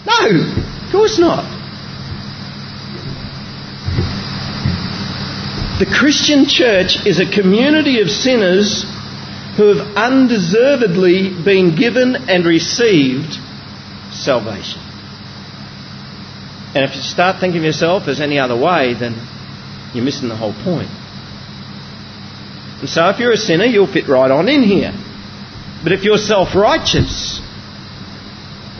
No, 0.05 0.29
of 0.29 0.91
course 0.93 1.19
not. 1.19 1.43
The 5.79 5.85
Christian 5.85 6.45
church 6.45 7.05
is 7.05 7.19
a 7.19 7.29
community 7.29 7.99
of 7.99 8.09
sinners 8.09 8.85
who 9.57 9.75
have 9.75 9.97
undeservedly 9.97 11.43
been 11.43 11.75
given 11.75 12.15
and 12.29 12.45
received 12.45 13.39
salvation. 14.25 14.81
And 16.75 16.83
if 16.83 16.95
you 16.95 17.01
start 17.01 17.39
thinking 17.39 17.59
of 17.59 17.65
yourself 17.65 18.07
as 18.07 18.19
any 18.19 18.37
other 18.37 18.57
way, 18.57 18.93
then 18.93 19.15
you're 19.93 20.03
missing 20.03 20.27
the 20.27 20.35
whole 20.35 20.53
point. 20.53 20.89
And 22.81 22.89
so 22.89 23.07
if 23.09 23.19
you're 23.19 23.31
a 23.31 23.37
sinner, 23.37 23.63
you'll 23.63 23.87
fit 23.87 24.09
right 24.09 24.29
on 24.29 24.49
in 24.49 24.61
here. 24.61 24.91
But 25.83 25.93
if 25.93 26.03
you're 26.03 26.17
self 26.17 26.53
righteous, 26.53 27.39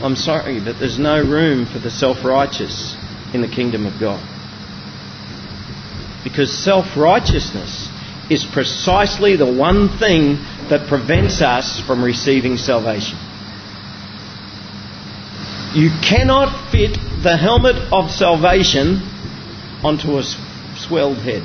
I'm 0.02 0.16
sorry, 0.16 0.60
but 0.60 0.78
there's 0.78 0.98
no 0.98 1.22
room 1.22 1.64
for 1.64 1.78
the 1.78 1.90
self 1.90 2.22
righteous 2.24 2.94
in 3.32 3.40
the 3.40 3.48
kingdom 3.48 3.86
of 3.86 3.98
God. 3.98 4.20
Because 6.22 6.52
self 6.52 6.96
righteousness 6.96 7.88
is 8.28 8.44
precisely 8.44 9.36
the 9.36 9.50
one 9.50 9.88
thing 9.88 10.34
that 10.68 10.88
prevents 10.88 11.40
us 11.40 11.80
from 11.80 12.04
receiving 12.04 12.58
salvation. 12.58 13.16
You 15.76 15.90
cannot 16.00 16.72
fit 16.72 16.96
the 17.22 17.36
helmet 17.36 17.76
of 17.92 18.10
salvation 18.10 19.02
onto 19.84 20.16
a 20.16 20.22
swelled 20.74 21.18
head. 21.18 21.44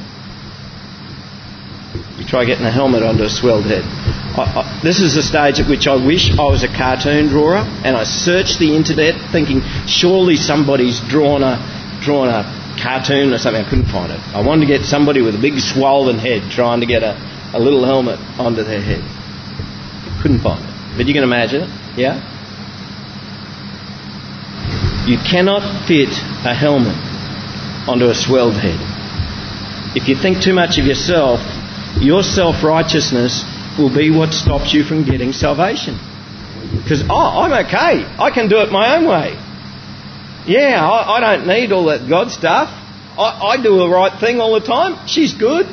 You 2.18 2.26
try 2.26 2.46
getting 2.46 2.66
a 2.66 2.72
helmet 2.72 3.04
onto 3.04 3.24
a 3.24 3.30
swelled 3.30 3.66
head. 3.66 3.84
I, 3.84 4.64
I, 4.64 4.80
this 4.82 5.02
is 5.02 5.18
a 5.18 5.22
stage 5.22 5.60
at 5.60 5.68
which 5.68 5.86
I 5.86 5.98
wish 5.98 6.32
I 6.32 6.46
was 6.46 6.64
a 6.64 6.70
cartoon 6.70 7.28
drawer 7.28 7.58
and 7.58 7.98
I 7.98 8.06
searched 8.06 8.58
the 8.58 8.74
internet 8.74 9.20
thinking 9.34 9.64
surely 9.86 10.38
somebody's 10.38 11.02
drawn 11.10 11.44
a, 11.44 11.60
drawn 12.02 12.30
a 12.30 12.48
cartoon 12.82 13.34
or 13.34 13.38
something. 13.38 13.66
I 13.66 13.70
couldn't 13.70 13.92
find 13.92 14.14
it. 14.14 14.20
I 14.34 14.48
wanted 14.48 14.66
to 14.66 14.72
get 14.72 14.86
somebody 14.86 15.22
with 15.22 15.36
a 15.36 15.42
big 15.42 15.60
swollen 15.60 16.20
head 16.20 16.50
trying 16.50 16.80
to 16.80 16.86
get 16.86 17.04
a, 17.04 17.20
a 17.54 17.60
little 17.60 17.84
helmet 17.84 18.18
onto 18.40 18.64
their 18.64 18.82
head. 18.82 19.04
Couldn't 20.22 20.40
find 20.40 20.64
it. 20.64 20.96
But 20.96 21.08
you 21.08 21.14
can 21.14 21.24
imagine 21.24 21.64
it, 21.64 22.00
yeah? 22.00 22.41
You 25.12 25.18
cannot 25.18 25.89
fit 25.89 26.08
a 26.48 26.56
helmet 26.56 26.96
onto 27.86 28.06
a 28.06 28.15
swelled 28.15 28.56
head. 28.56 28.80
If 29.94 30.08
you 30.08 30.15
think 30.15 30.41
too 30.41 30.53
much 30.53 30.80
of 30.80 30.86
yourself, 30.86 31.41
your 32.00 32.24
self 32.24 32.63
righteousness 32.63 33.44
will 33.77 33.94
be 33.94 34.10
what 34.10 34.32
stops 34.32 34.74
you 34.74 34.86
from 34.86 35.03
getting 35.03 35.34
salvation. 35.34 36.00
Because, 36.82 37.03
oh, 37.10 37.41
I'm 37.44 37.51
okay. 37.65 38.08
I 38.08 38.32
can 38.34 38.48
do 38.48 38.60
it 38.62 38.72
my 38.72 38.96
own 38.96 39.06
way. 39.06 39.34
Yeah, 40.48 40.80
I, 40.80 41.18
I 41.18 41.20
don't 41.20 41.46
need 41.46 41.74
all 41.74 41.88
that 41.88 42.08
God 42.08 42.32
stuff. 42.32 42.70
I, 43.20 43.58
I 43.58 43.62
do 43.62 43.80
the 43.80 43.89
right 43.89 44.18
thing 44.18 44.39
all 44.39 44.58
the 44.58 44.65
time. 44.65 45.10
She's 45.10 45.34
good. 45.34 45.65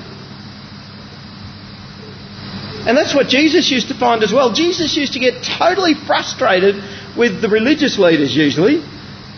And 2.89 2.99
that's 2.99 3.15
what 3.15 3.29
Jesus 3.29 3.71
used 3.71 3.87
to 3.87 3.95
find 3.95 4.25
as 4.25 4.33
well. 4.33 4.53
Jesus 4.53 4.97
used 4.97 5.13
to 5.13 5.21
get 5.21 5.45
totally 5.45 5.95
frustrated 5.95 6.83
with 7.17 7.41
the 7.41 7.49
religious 7.49 8.01
leaders 8.01 8.35
usually 8.35 8.83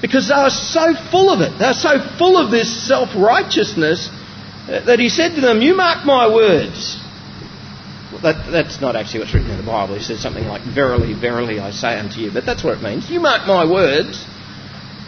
because 0.01 0.29
they 0.29 0.35
were 0.35 0.51
so 0.51 0.95
full 1.11 1.31
of 1.31 1.41
it. 1.41 1.59
They 1.59 1.67
were 1.67 1.73
so 1.73 1.99
full 2.19 2.37
of 2.37 2.51
this 2.51 2.87
self 2.87 3.11
righteousness 3.17 4.09
that 4.67 4.99
he 4.99 5.09
said 5.09 5.35
to 5.35 5.41
them, 5.41 5.61
You 5.61 5.75
mark 5.75 6.05
my 6.05 6.33
words. 6.33 6.99
That, 8.23 8.51
that's 8.51 8.81
not 8.81 8.97
actually 8.97 9.21
what's 9.21 9.33
written 9.33 9.51
in 9.51 9.57
the 9.57 9.63
Bible. 9.63 9.95
He 9.95 10.03
says 10.03 10.21
something 10.21 10.47
like, 10.47 10.63
Verily, 10.63 11.15
verily, 11.15 11.59
I 11.59 11.71
say 11.71 11.99
unto 11.99 12.21
you. 12.21 12.31
But 12.31 12.45
that's 12.45 12.63
what 12.63 12.77
it 12.79 12.83
means. 12.83 13.11
You 13.11 13.21
mark 13.21 13.47
my 13.47 13.71
words 13.71 14.27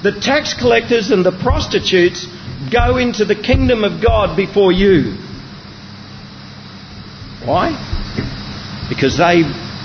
the 0.02 0.12
tax 0.12 0.54
collectors 0.54 1.10
and 1.12 1.24
the 1.24 1.30
prostitutes 1.30 2.26
go 2.72 2.96
into 2.96 3.24
the 3.24 3.36
kingdom 3.36 3.84
of 3.84 4.02
God 4.02 4.36
before 4.36 4.72
you. 4.72 5.12
Why? 7.44 7.70
Because 8.88 9.16
they, 9.16 9.42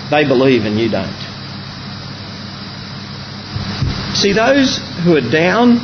they 0.09 0.27
believe 0.27 0.65
and 0.65 0.79
you 0.79 0.89
don't. 0.89 1.26
See, 4.17 4.33
those 4.33 4.79
who 5.03 5.15
are 5.15 5.29
down 5.31 5.77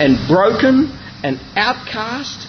and 0.00 0.26
broken 0.26 0.90
and 1.22 1.38
outcast 1.54 2.48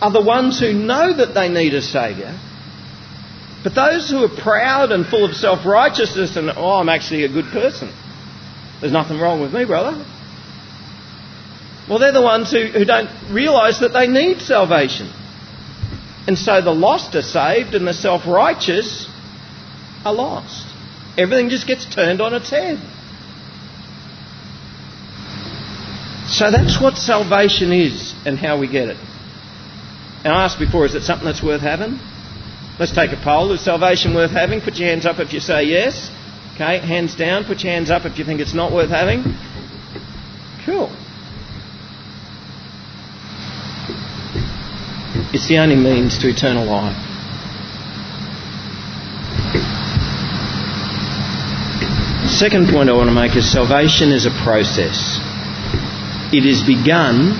are 0.00 0.12
the 0.12 0.22
ones 0.22 0.60
who 0.60 0.72
know 0.72 1.12
that 1.12 1.34
they 1.34 1.48
need 1.48 1.74
a 1.74 1.82
Saviour. 1.82 2.38
But 3.64 3.74
those 3.74 4.08
who 4.08 4.22
are 4.22 4.28
proud 4.28 4.92
and 4.92 5.04
full 5.04 5.24
of 5.24 5.34
self 5.34 5.66
righteousness 5.66 6.36
and, 6.36 6.48
oh, 6.48 6.74
I'm 6.74 6.88
actually 6.88 7.24
a 7.24 7.28
good 7.28 7.46
person. 7.46 7.92
There's 8.80 8.92
nothing 8.92 9.18
wrong 9.18 9.40
with 9.40 9.52
me, 9.52 9.64
brother. 9.64 10.04
Well, 11.88 11.98
they're 11.98 12.12
the 12.12 12.22
ones 12.22 12.52
who, 12.52 12.66
who 12.66 12.84
don't 12.84 13.10
realise 13.32 13.80
that 13.80 13.92
they 13.92 14.06
need 14.06 14.40
salvation. 14.42 15.10
And 16.28 16.38
so 16.38 16.60
the 16.60 16.70
lost 16.70 17.16
are 17.16 17.22
saved 17.22 17.74
and 17.74 17.84
the 17.84 17.94
self 17.94 18.28
righteous 18.28 19.08
are 20.04 20.14
lost. 20.14 20.66
Everything 21.18 21.48
just 21.48 21.66
gets 21.66 21.84
turned 21.84 22.20
on 22.20 22.32
its 22.32 22.48
head. 22.48 22.78
So 26.32 26.50
that's 26.50 26.80
what 26.80 26.96
salvation 26.96 27.72
is 27.72 28.14
and 28.24 28.38
how 28.38 28.58
we 28.58 28.66
get 28.66 28.88
it. 28.88 28.96
And 30.24 30.32
I 30.32 30.44
asked 30.44 30.58
before, 30.58 30.86
is 30.86 30.94
it 30.94 31.02
something 31.02 31.26
that's 31.26 31.42
worth 31.42 31.60
having? 31.60 31.98
Let's 32.80 32.92
take 32.92 33.12
a 33.12 33.20
poll. 33.22 33.52
Is 33.52 33.60
salvation 33.60 34.14
worth 34.14 34.30
having? 34.30 34.62
Put 34.62 34.76
your 34.76 34.88
hands 34.88 35.04
up 35.04 35.18
if 35.18 35.34
you 35.34 35.40
say 35.40 35.64
yes. 35.64 36.10
Okay, 36.54 36.78
hands 36.78 37.14
down. 37.14 37.44
Put 37.44 37.62
your 37.62 37.72
hands 37.72 37.90
up 37.90 38.06
if 38.06 38.18
you 38.18 38.24
think 38.24 38.40
it's 38.40 38.54
not 38.54 38.72
worth 38.72 38.88
having. 38.88 39.22
Cool. 40.64 40.90
It's 45.34 45.48
the 45.48 45.58
only 45.58 45.76
means 45.76 46.16
to 46.18 46.28
eternal 46.28 46.64
life. 46.64 46.96
Second 52.30 52.70
point 52.70 52.88
I 52.88 52.94
want 52.94 53.10
to 53.10 53.14
make 53.14 53.36
is 53.36 53.50
salvation 53.52 54.12
is 54.12 54.24
a 54.24 54.30
process. 54.42 55.20
It 56.32 56.46
is 56.46 56.62
begun, 56.62 57.36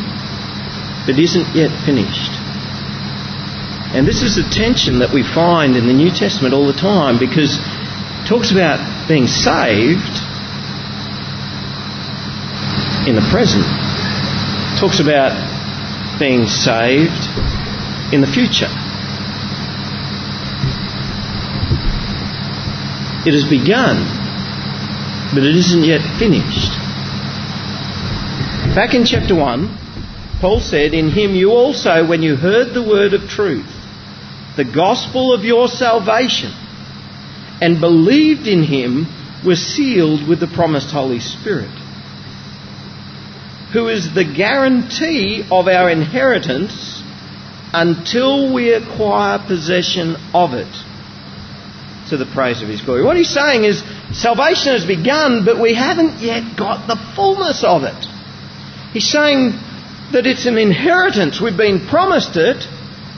but 1.07 1.19
isn't 1.19 1.57
yet 1.57 1.73
finished. 1.85 2.33
And 3.97 4.07
this 4.07 4.21
is 4.23 4.37
a 4.37 4.49
tension 4.49 4.99
that 5.01 5.13
we 5.13 5.23
find 5.23 5.77
in 5.77 5.87
the 5.87 5.93
New 5.93 6.11
Testament 6.11 6.53
all 6.53 6.67
the 6.67 6.77
time 6.77 7.19
because 7.19 7.57
it 7.57 8.27
talks 8.27 8.51
about 8.51 9.09
being 9.09 9.27
saved 9.27 10.21
in 13.09 13.17
the 13.17 13.27
present. 13.33 13.65
It 13.65 14.79
talks 14.79 15.01
about 15.01 15.33
being 16.19 16.47
saved 16.47 17.29
in 18.13 18.21
the 18.21 18.29
future. 18.29 18.69
It 23.25 23.33
has 23.33 23.49
begun, 23.49 24.05
but 25.35 25.45
it 25.45 25.57
isn't 25.57 25.85
yet 25.85 26.03
finished. 26.19 26.82
Back 28.75 28.95
in 28.95 29.05
chapter 29.05 29.35
1, 29.35 29.79
Paul 30.41 30.59
said, 30.61 30.95
In 30.95 31.11
him 31.11 31.35
you 31.35 31.51
also, 31.51 32.09
when 32.09 32.23
you 32.23 32.37
heard 32.37 32.73
the 32.73 32.83
word 32.83 33.13
of 33.13 33.29
truth, 33.29 33.71
the 34.57 34.65
gospel 34.65 35.35
of 35.35 35.45
your 35.45 35.69
salvation, 35.69 36.51
and 37.61 37.81
believed 37.81 38.47
in 38.47 38.63
him, 38.63 39.07
were 39.45 39.57
sealed 39.57 40.27
with 40.27 40.41
the 40.41 40.47
promised 40.47 40.91
Holy 40.91 41.21
Spirit, 41.21 41.69
who 43.75 43.89
is 43.89 44.15
the 44.15 44.25
guarantee 44.25 45.47
of 45.53 45.69
our 45.69 45.91
inheritance 45.91 47.03
until 47.75 48.55
we 48.55 48.73
acquire 48.73 49.39
possession 49.39 50.17
of 50.33 50.55
it 50.55 50.73
to 52.09 52.17
the 52.17 52.25
praise 52.33 52.63
of 52.63 52.69
his 52.69 52.81
glory. 52.81 53.03
What 53.03 53.19
he's 53.19 53.29
saying 53.29 53.65
is 53.65 53.83
salvation 54.13 54.73
has 54.73 54.87
begun, 54.87 55.45
but 55.45 55.61
we 55.61 55.75
haven't 55.75 56.21
yet 56.21 56.57
got 56.57 56.87
the 56.87 56.97
fullness 57.15 57.63
of 57.65 57.83
it. 57.83 58.09
He's 58.93 59.11
saying 59.11 59.53
that 60.13 60.27
it's 60.27 60.47
an 60.47 60.59
inheritance. 60.59 61.41
We've 61.41 61.57
been 61.57 61.87
promised 61.87 62.37
it, 62.37 62.67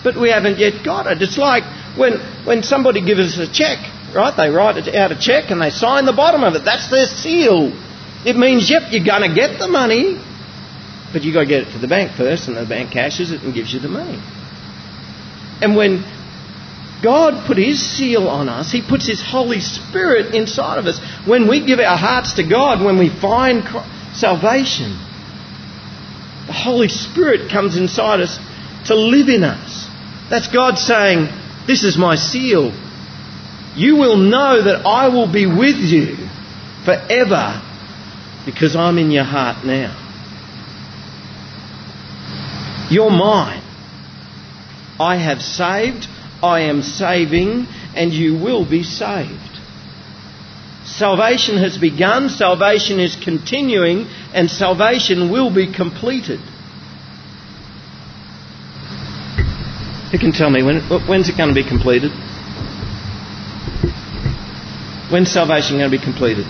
but 0.04 0.16
we 0.16 0.30
haven't 0.30 0.58
yet 0.58 0.84
got 0.84 1.06
it. 1.06 1.20
It's 1.20 1.38
like 1.38 1.64
when, 1.96 2.18
when 2.46 2.62
somebody 2.62 3.04
gives 3.04 3.20
us 3.20 3.48
a 3.48 3.52
check, 3.52 3.78
right? 4.14 4.34
They 4.36 4.48
write 4.50 4.88
out 4.94 5.10
a 5.10 5.18
check 5.18 5.50
and 5.50 5.60
they 5.60 5.70
sign 5.70 6.06
the 6.06 6.12
bottom 6.12 6.44
of 6.44 6.54
it. 6.54 6.64
That's 6.64 6.88
their 6.90 7.06
seal. 7.06 7.72
It 8.24 8.36
means, 8.36 8.70
yep, 8.70 8.92
you're 8.92 9.04
going 9.04 9.28
to 9.28 9.34
get 9.34 9.58
the 9.58 9.68
money, 9.68 10.20
but 11.12 11.24
you've 11.24 11.34
got 11.34 11.40
to 11.40 11.46
get 11.46 11.66
it 11.68 11.72
to 11.72 11.78
the 11.78 11.88
bank 11.88 12.12
first, 12.16 12.48
and 12.48 12.56
the 12.56 12.64
bank 12.64 12.92
cashes 12.92 13.32
it 13.32 13.42
and 13.42 13.52
gives 13.52 13.72
you 13.72 13.80
the 13.80 13.88
money. 13.88 14.18
And 15.60 15.76
when 15.76 16.04
God 17.02 17.46
put 17.46 17.58
His 17.58 17.80
seal 17.80 18.28
on 18.28 18.48
us, 18.48 18.72
He 18.72 18.80
puts 18.80 19.06
His 19.06 19.20
Holy 19.20 19.60
Spirit 19.60 20.34
inside 20.34 20.78
of 20.78 20.86
us. 20.86 21.00
When 21.26 21.48
we 21.48 21.64
give 21.64 21.80
our 21.80 21.98
hearts 21.98 22.34
to 22.34 22.48
God, 22.48 22.84
when 22.84 22.98
we 22.98 23.10
find 23.10 23.62
salvation, 24.14 24.98
the 26.54 26.60
Holy 26.60 26.88
Spirit 26.88 27.50
comes 27.50 27.76
inside 27.76 28.20
us 28.20 28.38
to 28.86 28.94
live 28.94 29.28
in 29.28 29.42
us. 29.42 29.88
That's 30.30 30.46
God 30.46 30.78
saying, 30.78 31.26
This 31.66 31.82
is 31.82 31.98
my 31.98 32.14
seal. 32.14 32.72
you 33.74 33.96
will 33.96 34.16
know 34.16 34.62
that 34.62 34.86
I 34.86 35.08
will 35.08 35.30
be 35.30 35.46
with 35.46 35.78
you 35.78 36.14
forever 36.84 37.60
because 38.46 38.76
I'm 38.76 38.98
in 38.98 39.10
your 39.10 39.24
heart 39.24 39.66
now. 39.66 40.00
You're 42.88 43.10
mine. 43.10 43.62
I 45.00 45.16
have 45.16 45.42
saved, 45.42 46.06
I 46.40 46.60
am 46.70 46.82
saving, 46.82 47.66
and 47.96 48.12
you 48.12 48.38
will 48.38 48.64
be 48.64 48.84
saved. 48.84 49.58
Salvation 50.84 51.56
has 51.58 51.78
begun, 51.78 52.28
salvation 52.28 53.00
is 53.00 53.16
continuing, 53.16 54.06
and 54.34 54.50
salvation 54.50 55.30
will 55.30 55.54
be 55.54 55.72
completed. 55.72 56.40
Who 60.10 60.18
can 60.18 60.32
tell 60.32 60.50
me 60.50 60.62
when, 60.62 60.80
when's 61.08 61.28
it 61.28 61.36
going 61.36 61.48
to 61.48 61.54
be 61.54 61.66
completed? 61.66 62.10
When's 65.10 65.30
salvation 65.30 65.78
going 65.78 65.90
to 65.90 65.96
be 65.96 66.02
completed? 66.02 66.46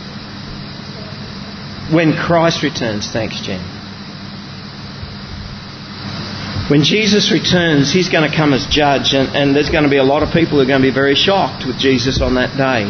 When 1.92 2.14
Christ 2.14 2.62
returns, 2.62 3.10
thanks, 3.10 3.40
Jen. 3.42 3.60
When 6.70 6.82
Jesus 6.82 7.30
returns, 7.30 7.92
he's 7.92 8.08
going 8.08 8.28
to 8.28 8.34
come 8.34 8.54
as 8.54 8.66
judge, 8.66 9.12
and, 9.12 9.36
and 9.36 9.54
there's 9.54 9.68
going 9.68 9.84
to 9.84 9.90
be 9.90 9.98
a 9.98 10.02
lot 10.04 10.22
of 10.22 10.32
people 10.32 10.56
who 10.56 10.60
are 10.60 10.66
going 10.66 10.80
to 10.80 10.88
be 10.88 10.94
very 10.94 11.14
shocked 11.14 11.66
with 11.66 11.78
Jesus 11.78 12.22
on 12.22 12.36
that 12.36 12.56
day. 12.56 12.88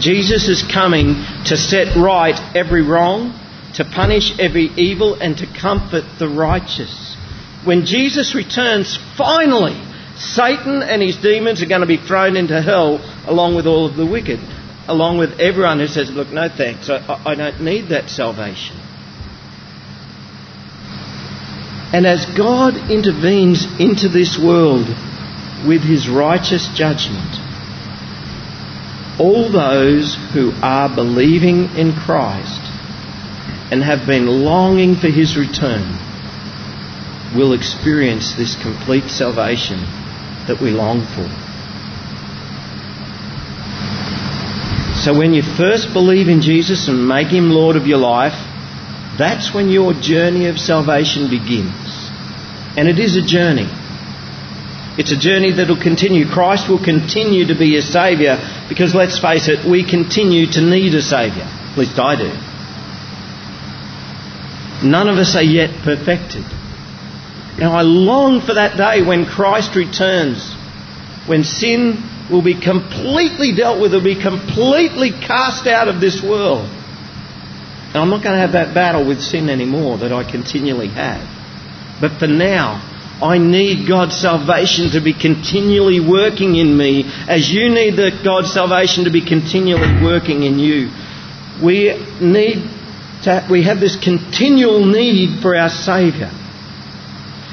Jesus 0.00 0.48
is 0.48 0.62
coming 0.62 1.16
to 1.46 1.56
set 1.56 1.96
right 1.96 2.38
every 2.54 2.82
wrong, 2.82 3.34
to 3.74 3.84
punish 3.84 4.38
every 4.38 4.66
evil, 4.76 5.14
and 5.14 5.36
to 5.38 5.46
comfort 5.46 6.04
the 6.18 6.28
righteous. 6.28 7.16
When 7.64 7.84
Jesus 7.84 8.34
returns, 8.34 8.98
finally, 9.16 9.80
Satan 10.16 10.82
and 10.82 11.00
his 11.00 11.16
demons 11.16 11.62
are 11.62 11.66
going 11.66 11.82
to 11.82 11.86
be 11.86 11.96
thrown 11.96 12.36
into 12.36 12.60
hell 12.60 12.98
along 13.26 13.54
with 13.54 13.66
all 13.66 13.86
of 13.86 13.96
the 13.96 14.06
wicked, 14.06 14.40
along 14.88 15.18
with 15.18 15.40
everyone 15.40 15.78
who 15.78 15.86
says, 15.86 16.10
Look, 16.10 16.28
no 16.28 16.48
thanks, 16.48 16.90
I, 16.90 17.22
I 17.24 17.34
don't 17.34 17.62
need 17.62 17.88
that 17.88 18.10
salvation. 18.10 18.76
And 21.92 22.06
as 22.06 22.24
God 22.36 22.90
intervenes 22.90 23.66
into 23.80 24.08
this 24.08 24.38
world 24.38 24.86
with 25.66 25.82
his 25.82 26.08
righteous 26.08 26.68
judgment, 26.74 27.34
all 29.18 29.50
those 29.50 30.16
who 30.32 30.52
are 30.62 30.94
believing 30.94 31.64
in 31.76 31.92
Christ 31.92 32.69
and 33.70 33.82
have 33.82 34.06
been 34.06 34.26
longing 34.26 34.96
for 34.96 35.08
his 35.08 35.36
return 35.36 35.82
will 37.36 37.52
experience 37.52 38.34
this 38.34 38.60
complete 38.60 39.08
salvation 39.08 39.78
that 40.48 40.58
we 40.60 40.70
long 40.70 41.06
for. 41.14 41.28
So 45.00 45.16
when 45.16 45.32
you 45.32 45.42
first 45.42 45.92
believe 45.92 46.28
in 46.28 46.42
Jesus 46.42 46.88
and 46.88 47.08
make 47.08 47.28
him 47.28 47.50
Lord 47.50 47.76
of 47.76 47.86
your 47.86 47.98
life, 47.98 48.34
that's 49.16 49.54
when 49.54 49.70
your 49.70 49.94
journey 49.94 50.46
of 50.48 50.58
salvation 50.58 51.30
begins. 51.30 52.10
And 52.76 52.88
it 52.88 52.98
is 52.98 53.16
a 53.16 53.22
journey. 53.22 53.68
It's 54.98 55.12
a 55.12 55.16
journey 55.16 55.52
that 55.52 55.68
will 55.68 55.80
continue. 55.80 56.26
Christ 56.26 56.68
will 56.68 56.82
continue 56.82 57.46
to 57.46 57.54
be 57.54 57.68
your 57.68 57.82
Saviour 57.82 58.36
because, 58.68 58.94
let's 58.94 59.18
face 59.18 59.48
it, 59.48 59.64
we 59.68 59.88
continue 59.88 60.46
to 60.52 60.60
need 60.60 60.94
a 60.94 61.02
Saviour. 61.02 61.46
At 61.46 61.78
least 61.78 61.98
I 61.98 62.16
do. 62.16 62.49
None 64.82 65.08
of 65.08 65.16
us 65.16 65.36
are 65.36 65.42
yet 65.42 65.82
perfected. 65.82 66.44
Now 67.58 67.72
I 67.72 67.82
long 67.82 68.40
for 68.40 68.54
that 68.54 68.76
day 68.76 69.04
when 69.04 69.26
Christ 69.26 69.76
returns, 69.76 70.54
when 71.26 71.44
sin 71.44 72.02
will 72.30 72.42
be 72.42 72.58
completely 72.58 73.54
dealt 73.54 73.80
with, 73.80 73.92
will 73.92 74.02
be 74.02 74.20
completely 74.20 75.10
cast 75.10 75.66
out 75.66 75.88
of 75.88 76.00
this 76.00 76.22
world. 76.22 76.66
And 76.66 77.96
I'm 77.96 78.08
not 78.08 78.22
going 78.22 78.34
to 78.34 78.40
have 78.40 78.52
that 78.52 78.72
battle 78.72 79.06
with 79.06 79.20
sin 79.20 79.50
anymore 79.50 79.98
that 79.98 80.12
I 80.12 80.30
continually 80.30 80.88
have. 80.88 81.20
But 82.00 82.18
for 82.18 82.28
now, 82.28 82.80
I 83.20 83.36
need 83.36 83.86
God's 83.86 84.16
salvation 84.16 84.92
to 84.92 85.00
be 85.00 85.12
continually 85.12 86.00
working 86.00 86.56
in 86.56 86.74
me 86.74 87.04
as 87.28 87.50
you 87.50 87.68
need 87.68 87.96
the 87.96 88.18
God's 88.24 88.52
salvation 88.52 89.04
to 89.04 89.10
be 89.10 89.20
continually 89.20 90.02
working 90.02 90.44
in 90.44 90.58
you. 90.58 90.88
We 91.62 91.92
need 92.20 92.64
to, 93.24 93.46
we 93.50 93.64
have 93.64 93.80
this 93.80 93.96
continual 93.96 94.84
need 94.84 95.40
for 95.40 95.56
our 95.56 95.68
Saviour 95.68 96.30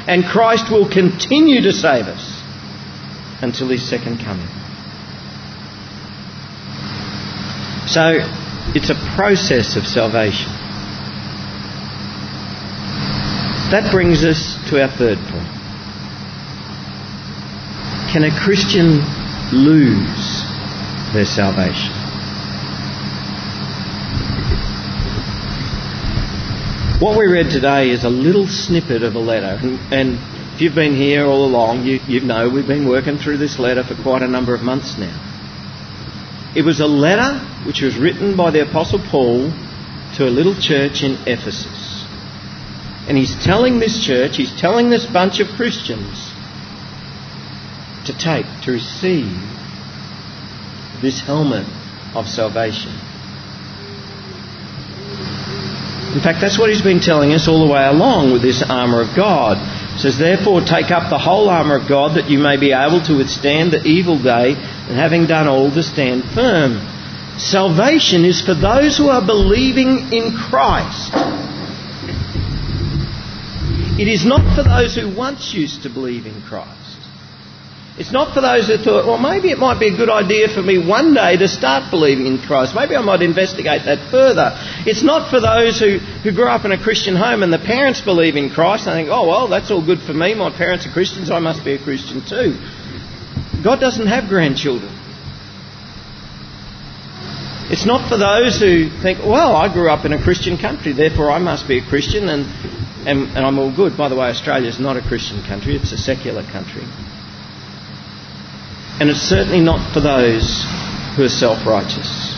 and 0.07 0.23
Christ 0.23 0.71
will 0.71 0.89
continue 0.89 1.61
to 1.61 1.73
save 1.73 2.05
us 2.05 2.41
until 3.41 3.67
his 3.67 3.87
second 3.87 4.19
coming. 4.19 4.47
So, 7.87 8.19
it's 8.73 8.89
a 8.89 8.95
process 9.15 9.75
of 9.75 9.85
salvation. 9.85 10.51
That 13.71 13.91
brings 13.91 14.23
us 14.23 14.57
to 14.69 14.81
our 14.81 14.89
third 14.89 15.17
point. 15.17 15.51
Can 18.11 18.23
a 18.23 18.39
Christian 18.39 19.03
lose 19.51 20.43
their 21.13 21.25
salvation? 21.25 21.96
What 26.99 27.15
we 27.15 27.27
read 27.27 27.51
today 27.51 27.91
is 27.91 28.03
a 28.03 28.09
little 28.09 28.47
snippet 28.47 29.03
of 29.03 29.13
a 29.13 29.19
letter, 29.19 29.59
and, 29.91 30.17
if 30.55 30.61
you've 30.61 30.73
been 30.73 30.95
here 30.95 31.27
all 31.27 31.45
along, 31.45 31.83
you, 31.83 31.99
you 32.07 32.21
know 32.21 32.49
we've 32.49 32.65
been 32.65 32.89
working 32.89 33.19
through 33.19 33.37
this 33.37 33.59
letter 33.59 33.83
for 33.83 33.93
quite 34.01 34.23
a 34.23 34.27
number 34.27 34.55
of 34.55 34.63
months 34.63 34.97
now. 34.97 35.13
It 36.55 36.63
was 36.63 36.79
a 36.79 36.87
letter 36.87 37.37
which 37.67 37.81
was 37.81 37.95
written 37.95 38.35
by 38.35 38.49
the 38.49 38.67
Apostle 38.67 38.97
Paul 38.97 39.53
to 40.15 40.27
a 40.27 40.31
little 40.33 40.55
church 40.59 41.03
in 41.03 41.19
Ephesus. 41.27 42.03
And 43.07 43.15
he's 43.15 43.35
telling 43.45 43.77
this 43.77 44.03
church, 44.03 44.37
he's 44.37 44.59
telling 44.59 44.89
this 44.89 45.05
bunch 45.05 45.39
of 45.39 45.49
Christians 45.49 46.33
to 48.07 48.17
take, 48.17 48.47
to 48.63 48.71
receive 48.71 49.37
this 51.03 51.21
helmet 51.21 51.67
of 52.15 52.27
salvation. 52.27 52.93
In 56.17 56.23
fact, 56.23 56.41
that's 56.41 56.57
what 56.57 56.71
he's 56.71 56.81
been 56.81 56.99
telling 56.99 57.31
us 57.33 57.47
all 57.47 57.63
the 57.63 57.71
way 57.71 57.85
along 57.85 58.33
with 58.33 58.41
this 58.41 58.63
armour 58.67 59.01
of 59.01 59.15
God. 59.15 59.61
It 59.93 59.99
says, 59.99 60.17
Therefore, 60.17 60.61
take 60.61 60.89
up 60.89 61.11
the 61.11 61.19
whole 61.19 61.47
armour 61.47 61.75
of 61.75 61.87
God 61.87 62.17
that 62.17 62.27
you 62.27 62.39
may 62.39 62.57
be 62.57 62.73
able 62.73 63.05
to 63.05 63.17
withstand 63.17 63.71
the 63.71 63.83
evil 63.83 64.17
day, 64.17 64.55
and 64.55 64.97
having 64.97 65.27
done 65.27 65.47
all, 65.47 65.69
to 65.69 65.83
stand 65.83 66.23
firm. 66.33 66.81
Salvation 67.37 68.25
is 68.25 68.41
for 68.41 68.55
those 68.55 68.97
who 68.97 69.09
are 69.09 69.23
believing 69.23 70.11
in 70.11 70.33
Christ. 70.33 71.13
It 74.01 74.07
is 74.07 74.25
not 74.25 74.41
for 74.55 74.63
those 74.63 74.95
who 74.95 75.15
once 75.15 75.53
used 75.53 75.83
to 75.83 75.89
believe 75.89 76.25
in 76.25 76.41
Christ. 76.41 76.86
It's 77.97 78.11
not 78.11 78.35
for 78.35 78.41
those 78.41 78.67
who 78.67 78.77
thought, 78.77 79.07
well, 79.07 79.17
maybe 79.17 79.49
it 79.49 79.57
might 79.57 79.79
be 79.79 79.87
a 79.87 79.97
good 79.97 80.09
idea 80.09 80.49
for 80.49 80.61
me 80.61 80.77
one 80.77 81.15
day 81.15 81.35
to 81.35 81.47
start 81.47 81.89
believing 81.89 82.27
in 82.27 82.37
Christ. 82.37 82.75
Maybe 82.75 82.95
I 82.95 83.01
might 83.01 83.23
investigate 83.23 83.85
that 83.85 84.11
further. 84.11 84.53
It's 84.85 85.01
not 85.01 85.31
for 85.31 85.39
those 85.39 85.79
who, 85.79 85.97
who 85.97 86.31
grew 86.31 86.47
up 86.47 86.63
in 86.63 86.71
a 86.71 86.77
Christian 86.77 87.15
home 87.15 87.41
and 87.41 87.51
the 87.51 87.57
parents 87.57 88.01
believe 88.01 88.35
in 88.35 88.51
Christ 88.51 88.85
and 88.85 88.93
think, 88.93 89.09
oh, 89.09 89.27
well, 89.27 89.47
that's 89.47 89.71
all 89.71 89.83
good 89.83 89.97
for 89.99 90.13
me. 90.13 90.35
My 90.35 90.55
parents 90.55 90.85
are 90.85 90.91
Christians. 90.91 91.31
I 91.31 91.39
must 91.39 91.65
be 91.65 91.73
a 91.73 91.81
Christian 91.81 92.21
too. 92.21 92.53
God 93.63 93.79
doesn't 93.79 94.05
have 94.05 94.29
grandchildren. 94.29 94.93
It's 97.73 97.85
not 97.85 98.07
for 98.07 98.17
those 98.17 98.59
who 98.59 98.89
think, 99.01 99.25
well, 99.25 99.55
I 99.55 99.73
grew 99.73 99.89
up 99.89 100.05
in 100.05 100.13
a 100.13 100.21
Christian 100.21 100.57
country, 100.57 100.93
therefore 100.93 101.31
I 101.31 101.39
must 101.39 101.67
be 101.67 101.79
a 101.79 101.83
Christian 101.83 102.29
and, 102.29 102.45
and, 103.07 103.27
and 103.35 103.39
I'm 103.39 103.57
all 103.57 103.75
good. 103.75 103.97
By 103.97 104.07
the 104.07 104.15
way, 104.15 104.29
Australia 104.29 104.69
is 104.69 104.79
not 104.79 104.95
a 104.97 105.01
Christian 105.01 105.41
country, 105.43 105.75
it's 105.75 105.91
a 105.91 105.97
secular 105.97 106.43
country. 106.43 106.83
And 108.99 109.09
it's 109.09 109.19
certainly 109.21 109.61
not 109.61 109.93
for 109.93 109.99
those 109.99 110.65
who 111.15 111.23
are 111.23 111.29
self 111.29 111.65
righteous. 111.65 112.33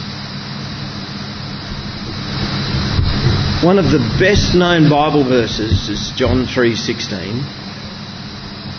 One 3.63 3.78
of 3.78 3.91
the 3.91 4.00
best 4.19 4.56
known 4.56 4.89
Bible 4.89 5.24
verses 5.24 5.89
is 5.89 6.12
John 6.15 6.45
3:16. 6.45 7.43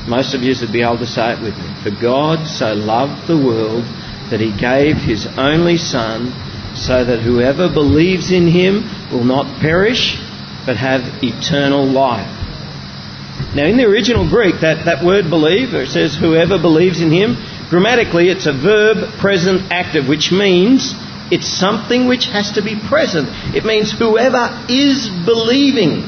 Most 0.08 0.34
of 0.34 0.42
you 0.42 0.54
would 0.60 0.72
be 0.72 0.82
able 0.82 0.98
to 0.98 1.06
say 1.06 1.32
it 1.32 1.40
with 1.40 1.56
me. 1.56 1.68
For 1.82 1.90
God 1.90 2.46
so 2.46 2.74
loved 2.74 3.26
the 3.26 3.36
world 3.36 3.84
that 4.30 4.40
he 4.40 4.52
gave 4.52 4.96
his 4.96 5.26
only 5.36 5.76
son 5.76 6.32
so 6.74 7.04
that 7.04 7.20
whoever 7.20 7.68
believes 7.68 8.30
in 8.30 8.46
him 8.46 8.88
will 9.12 9.24
not 9.24 9.60
perish 9.60 10.18
but 10.66 10.76
have 10.76 11.22
eternal 11.22 11.84
life. 11.84 12.30
Now 13.54 13.64
in 13.64 13.76
the 13.76 13.84
original 13.84 14.28
Greek 14.28 14.60
that, 14.60 14.84
that 14.84 15.04
word 15.04 15.28
believe, 15.28 15.74
it 15.74 15.88
says 15.88 16.14
whoever 16.14 16.58
believes 16.58 17.00
in 17.00 17.10
him, 17.10 17.36
Grammatically, 17.70 18.28
it's 18.28 18.46
a 18.46 18.52
verb 18.52 19.20
present 19.20 19.70
active, 19.70 20.08
which 20.08 20.32
means 20.32 20.92
it's 21.30 21.46
something 21.46 22.08
which 22.08 22.26
has 22.26 22.52
to 22.52 22.62
be 22.62 22.74
present. 22.88 23.28
It 23.54 23.64
means 23.64 23.92
whoever 23.96 24.66
is 24.68 25.08
believing. 25.24 26.02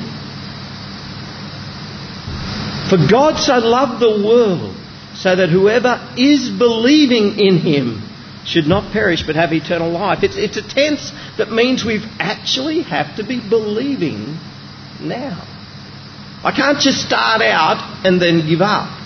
For 2.91 2.99
God 3.09 3.39
so 3.39 3.59
loved 3.59 4.03
the 4.03 4.27
world 4.27 4.77
so 5.15 5.37
that 5.37 5.51
whoever 5.51 6.01
is 6.19 6.51
believing 6.51 7.39
in 7.39 7.59
him 7.59 8.03
should 8.45 8.67
not 8.67 8.93
perish 8.93 9.23
but 9.23 9.37
have 9.37 9.53
eternal 9.53 9.91
life. 9.91 10.25
It's, 10.25 10.37
it's 10.37 10.57
a 10.57 10.69
tense 10.69 11.13
that 11.39 11.53
means 11.53 11.85
we've 11.85 12.05
actually 12.19 12.83
have 12.83 13.17
to 13.17 13.25
be 13.25 13.39
believing 13.39 14.37
now. 15.01 15.47
I 16.43 16.53
can't 16.55 16.81
just 16.81 17.07
start 17.07 17.41
out 17.41 18.05
and 18.05 18.21
then 18.21 18.49
give 18.49 18.61
up. 18.61 19.02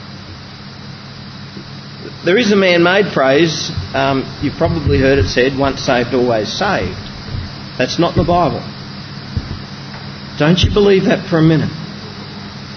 There 2.24 2.38
is 2.38 2.50
a 2.52 2.56
man 2.56 2.82
made 2.82 3.12
phrase, 3.12 3.70
um, 3.94 4.24
you've 4.42 4.56
probably 4.56 4.98
heard 4.98 5.18
it 5.18 5.28
said, 5.28 5.56
once 5.58 5.82
saved, 5.82 6.14
always 6.14 6.52
saved. 6.52 6.98
That's 7.78 7.98
not 7.98 8.16
in 8.16 8.22
the 8.22 8.26
Bible. 8.26 8.60
Don't 10.38 10.58
you 10.60 10.72
believe 10.72 11.04
that 11.04 11.28
for 11.28 11.38
a 11.38 11.42
minute. 11.42 11.70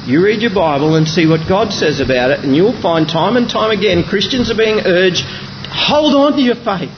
You 0.05 0.23
read 0.23 0.41
your 0.41 0.53
Bible 0.53 0.95
and 0.95 1.07
see 1.07 1.27
what 1.27 1.47
God 1.47 1.73
says 1.73 1.99
about 1.99 2.31
it, 2.31 2.39
and 2.39 2.55
you'll 2.55 2.79
find 2.81 3.07
time 3.07 3.37
and 3.37 3.49
time 3.49 3.71
again 3.71 4.03
Christians 4.03 4.49
are 4.51 4.57
being 4.57 4.79
urged 4.85 5.25
hold 5.69 6.15
on 6.15 6.33
to 6.33 6.41
your 6.41 6.55
faith. 6.55 6.91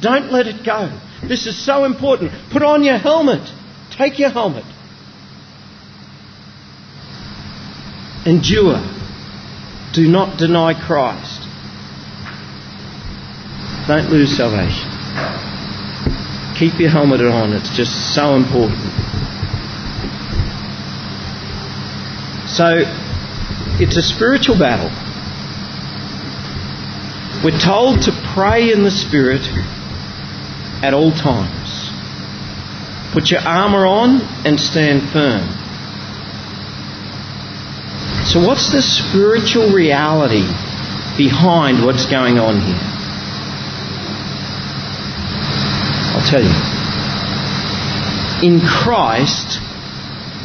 Don't 0.00 0.32
let 0.32 0.46
it 0.46 0.64
go. 0.64 0.98
This 1.26 1.46
is 1.46 1.62
so 1.64 1.84
important. 1.84 2.32
Put 2.50 2.62
on 2.62 2.82
your 2.82 2.98
helmet. 2.98 3.46
Take 3.90 4.18
your 4.18 4.30
helmet. 4.30 4.64
Endure. 8.24 8.80
Do 9.92 10.08
not 10.08 10.38
deny 10.38 10.74
Christ. 10.74 11.39
Don't 13.90 14.08
lose 14.08 14.36
salvation. 14.36 14.88
Keep 16.56 16.78
your 16.78 16.90
helmet 16.90 17.22
on. 17.22 17.52
It's 17.52 17.76
just 17.76 18.14
so 18.14 18.36
important. 18.36 18.78
So, 22.48 22.84
it's 23.82 23.96
a 23.96 24.02
spiritual 24.02 24.56
battle. 24.56 24.90
We're 27.42 27.58
told 27.58 28.02
to 28.02 28.12
pray 28.32 28.70
in 28.70 28.84
the 28.84 28.92
Spirit 28.92 29.42
at 30.84 30.94
all 30.94 31.10
times. 31.10 31.90
Put 33.12 33.32
your 33.32 33.40
armour 33.40 33.86
on 33.86 34.20
and 34.46 34.60
stand 34.60 35.10
firm. 35.10 35.48
So, 38.24 38.46
what's 38.46 38.70
the 38.70 38.82
spiritual 38.82 39.72
reality 39.72 40.46
behind 41.18 41.84
what's 41.84 42.06
going 42.06 42.38
on 42.38 42.60
here? 42.60 42.89
I'll 46.20 46.30
tell 46.30 46.42
you. 46.42 46.52
In 48.46 48.60
Christ, 48.60 49.58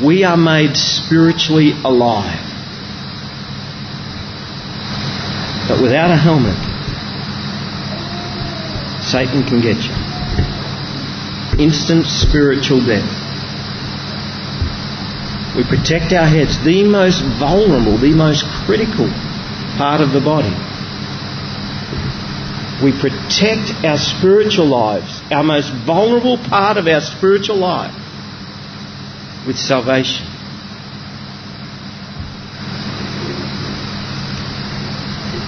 we 0.02 0.24
are 0.24 0.38
made 0.38 0.78
spiritually 0.78 1.72
alive. 1.84 2.40
But 5.68 5.82
without 5.82 6.12
a 6.12 6.16
helmet, 6.16 6.56
Satan 9.04 9.44
can 9.44 9.60
get 9.60 9.84
you. 9.84 9.92
Instant 11.62 12.06
spiritual 12.06 12.80
death. 12.86 13.24
We 15.58 15.64
protect 15.64 16.14
our 16.14 16.28
heads, 16.28 16.64
the 16.64 16.84
most 16.84 17.22
vulnerable, 17.38 17.98
the 17.98 18.14
most 18.14 18.46
critical 18.66 19.10
part 19.78 20.00
of 20.00 20.12
the 20.12 20.22
body. 20.22 20.56
We 22.84 22.92
protect 22.92 23.86
our 23.86 23.98
spiritual 23.98 24.66
lives, 24.66 25.22
our 25.32 25.44
most 25.44 25.72
vulnerable 25.86 26.38
part 26.38 26.78
of 26.78 26.88
our 26.88 27.00
spiritual 27.00 27.56
life, 27.56 27.96
with 29.48 29.58
salvation. 29.58 30.28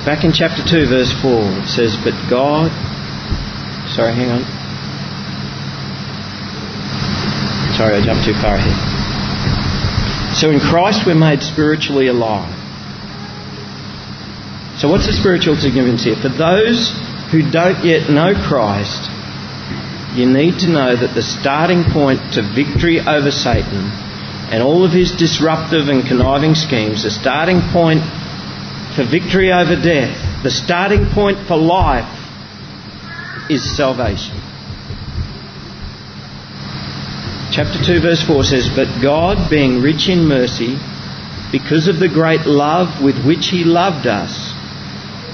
Back 0.05 0.23
in 0.23 0.31
chapter 0.31 0.63
2, 0.63 0.87
verse 0.87 1.11
4, 1.21 1.31
it 1.63 1.67
says, 1.67 1.97
But 1.97 2.15
God. 2.29 2.71
Sorry, 3.91 4.13
hang 4.13 4.31
on. 4.31 4.43
Sorry, 7.75 7.95
I 7.95 8.01
jumped 8.01 8.23
too 8.23 8.33
far 8.33 8.55
ahead. 8.55 8.97
So 10.37 10.49
in 10.49 10.59
Christ 10.59 11.05
we're 11.05 11.15
made 11.15 11.41
spiritually 11.41 12.07
alive. 12.07 12.53
So 14.79 14.87
what's 14.87 15.07
the 15.07 15.13
spiritual 15.13 15.55
significance 15.55 16.03
here? 16.03 16.15
For 16.15 16.29
those 16.29 16.93
who 17.31 17.49
don't 17.51 17.83
yet 17.83 18.09
know 18.09 18.33
Christ, 18.33 19.09
you 20.17 20.25
need 20.25 20.59
to 20.59 20.67
know 20.67 20.95
that 20.95 21.13
the 21.13 21.21
starting 21.21 21.83
point 21.83 22.33
to 22.33 22.41
victory 22.41 22.99
over 22.99 23.31
Satan 23.31 23.91
and 24.49 24.63
all 24.63 24.85
of 24.85 24.91
his 24.91 25.11
disruptive 25.11 25.89
and 25.89 26.07
conniving 26.07 26.55
schemes, 26.55 27.03
the 27.03 27.11
starting 27.11 27.59
point 27.73 28.01
for 28.95 29.03
victory 29.03 29.51
over 29.51 29.75
death, 29.75 30.15
the 30.43 30.51
starting 30.51 31.05
point 31.07 31.37
for 31.47 31.57
life 31.57 32.07
is 33.49 33.75
salvation. 33.75 34.39
Chapter 37.51 37.83
2, 37.83 38.01
verse 38.01 38.23
4 38.23 38.43
says, 38.43 38.69
But 38.75 39.01
God, 39.01 39.49
being 39.49 39.81
rich 39.81 40.09
in 40.09 40.27
mercy, 40.27 40.77
because 41.51 41.87
of 41.87 41.99
the 41.99 42.09
great 42.09 42.45
love 42.45 43.03
with 43.03 43.23
which 43.25 43.47
He 43.47 43.63
loved 43.63 44.05
us, 44.05 44.46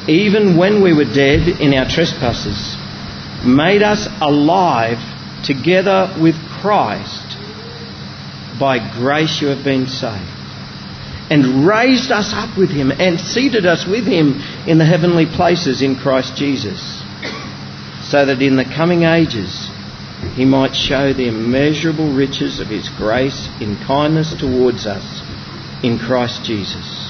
even 0.08 0.58
when 0.58 0.82
we 0.82 0.94
were 0.94 1.06
dead 1.06 1.48
in 1.62 1.74
our 1.74 1.88
trespasses, 1.90 2.78
made 3.46 3.82
us 3.82 4.08
alive 4.22 4.98
together 5.44 6.16
with 6.22 6.36
Christ. 6.62 7.38
By 8.60 8.80
grace 8.98 9.42
you 9.42 9.48
have 9.48 9.64
been 9.64 9.88
saved. 9.88 10.30
And 11.30 11.66
raised 11.66 12.12
us 12.12 12.32
up 12.34 12.58
with 12.58 12.70
Him 12.70 12.92
and 12.92 13.20
seated 13.20 13.66
us 13.66 13.86
with 13.88 14.06
Him 14.06 14.42
in 14.68 14.78
the 14.78 14.86
heavenly 14.86 15.26
places 15.26 15.82
in 15.82 15.96
Christ 15.96 16.36
Jesus, 16.36 17.02
so 18.04 18.26
that 18.26 18.42
in 18.42 18.58
the 18.58 18.66
coming 18.66 19.04
ages 19.04 19.70
he 20.36 20.46
might 20.46 20.76
show 20.76 21.14
the 21.14 21.28
immeasurable 21.28 22.12
riches 22.14 22.60
of 22.60 22.68
his 22.68 22.90
grace 22.90 23.50
in 23.62 23.78
kindness 23.86 24.34
towards 24.34 24.88
us 24.88 25.22
in 25.84 26.00
Christ 26.00 26.44
Jesus. 26.44 27.03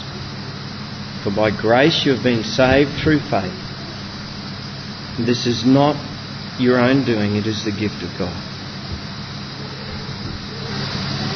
For 1.24 1.32
by 1.32 1.52
grace 1.52 2.06
you 2.06 2.14
have 2.14 2.24
been 2.24 2.44
saved 2.44 2.92
through 3.02 3.20
faith. 3.20 3.54
This 5.18 5.48
is 5.48 5.64
not 5.66 5.96
your 6.60 6.80
own 6.80 7.06
doing, 7.06 7.36
it 7.36 7.48
is 7.48 7.64
the 7.64 7.72
gift 7.72 8.04
of 8.04 8.10
God. 8.18 8.50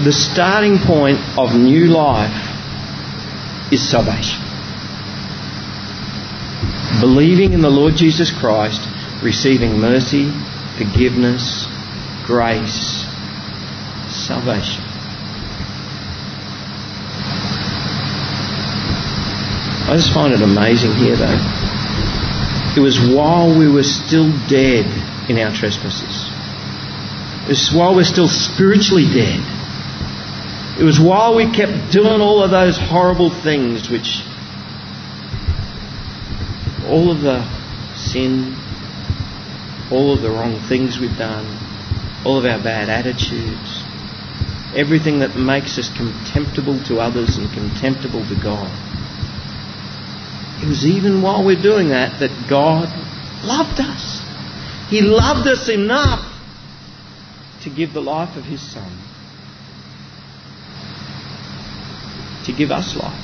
The 0.04 0.12
starting 0.12 0.78
point 0.78 1.20
of 1.38 1.56
new 1.56 1.86
life 1.86 2.36
is 3.72 3.90
salvation. 3.90 4.44
Believing 7.00 7.54
in 7.54 7.62
the 7.62 7.70
Lord 7.70 7.96
Jesus 7.96 8.32
Christ, 8.32 8.82
receiving 9.24 9.80
mercy, 9.80 10.32
forgiveness, 10.78 11.66
grace, 12.26 13.06
salvation. 14.10 14.97
I 19.88 19.96
just 19.96 20.14
find 20.14 20.34
it 20.34 20.42
amazing 20.42 20.92
here, 20.96 21.16
though. 21.16 21.40
It 22.76 22.82
was 22.82 23.00
while 23.00 23.58
we 23.58 23.72
were 23.72 23.84
still 23.84 24.30
dead 24.48 24.86
in 25.30 25.40
our 25.40 25.56
trespasses. 25.56 26.30
It 27.46 27.50
was 27.50 27.72
while 27.74 27.96
we're 27.96 28.04
still 28.04 28.28
spiritually 28.28 29.06
dead. 29.06 29.40
It 30.78 30.84
was 30.84 31.00
while 31.00 31.36
we 31.36 31.50
kept 31.50 31.92
doing 31.92 32.20
all 32.20 32.44
of 32.44 32.52
those 32.52 32.78
horrible 32.78 33.30
things 33.30 33.90
which 33.90 34.22
all 36.86 37.10
of 37.10 37.22
the 37.22 37.42
sin, 37.96 38.56
all 39.90 40.14
of 40.14 40.22
the 40.22 40.30
wrong 40.30 40.60
things 40.68 41.00
we've 41.00 41.18
done, 41.18 41.46
all 42.26 42.38
of 42.38 42.46
our 42.46 42.62
bad 42.62 42.90
attitudes, 42.90 43.84
everything 44.76 45.20
that 45.20 45.36
makes 45.38 45.80
us 45.80 45.90
contemptible 45.96 46.84
to 46.84 47.00
others 47.00 47.38
and 47.38 47.50
contemptible 47.54 48.28
to 48.28 48.36
God. 48.36 48.70
It 50.62 50.68
was 50.68 50.86
even 50.86 51.22
while 51.22 51.46
we're 51.46 51.62
doing 51.62 51.90
that 51.90 52.20
that 52.20 52.48
God 52.50 52.90
loved 53.46 53.80
us. 53.80 54.24
He 54.90 55.02
loved 55.02 55.48
us 55.48 55.70
enough 55.70 56.34
to 57.64 57.70
give 57.70 57.94
the 57.94 58.02
life 58.02 58.36
of 58.38 58.44
His 58.46 58.62
Son, 58.62 58.90
to 62.46 62.54
give 62.54 62.72
us 62.72 62.96
life. 62.96 63.24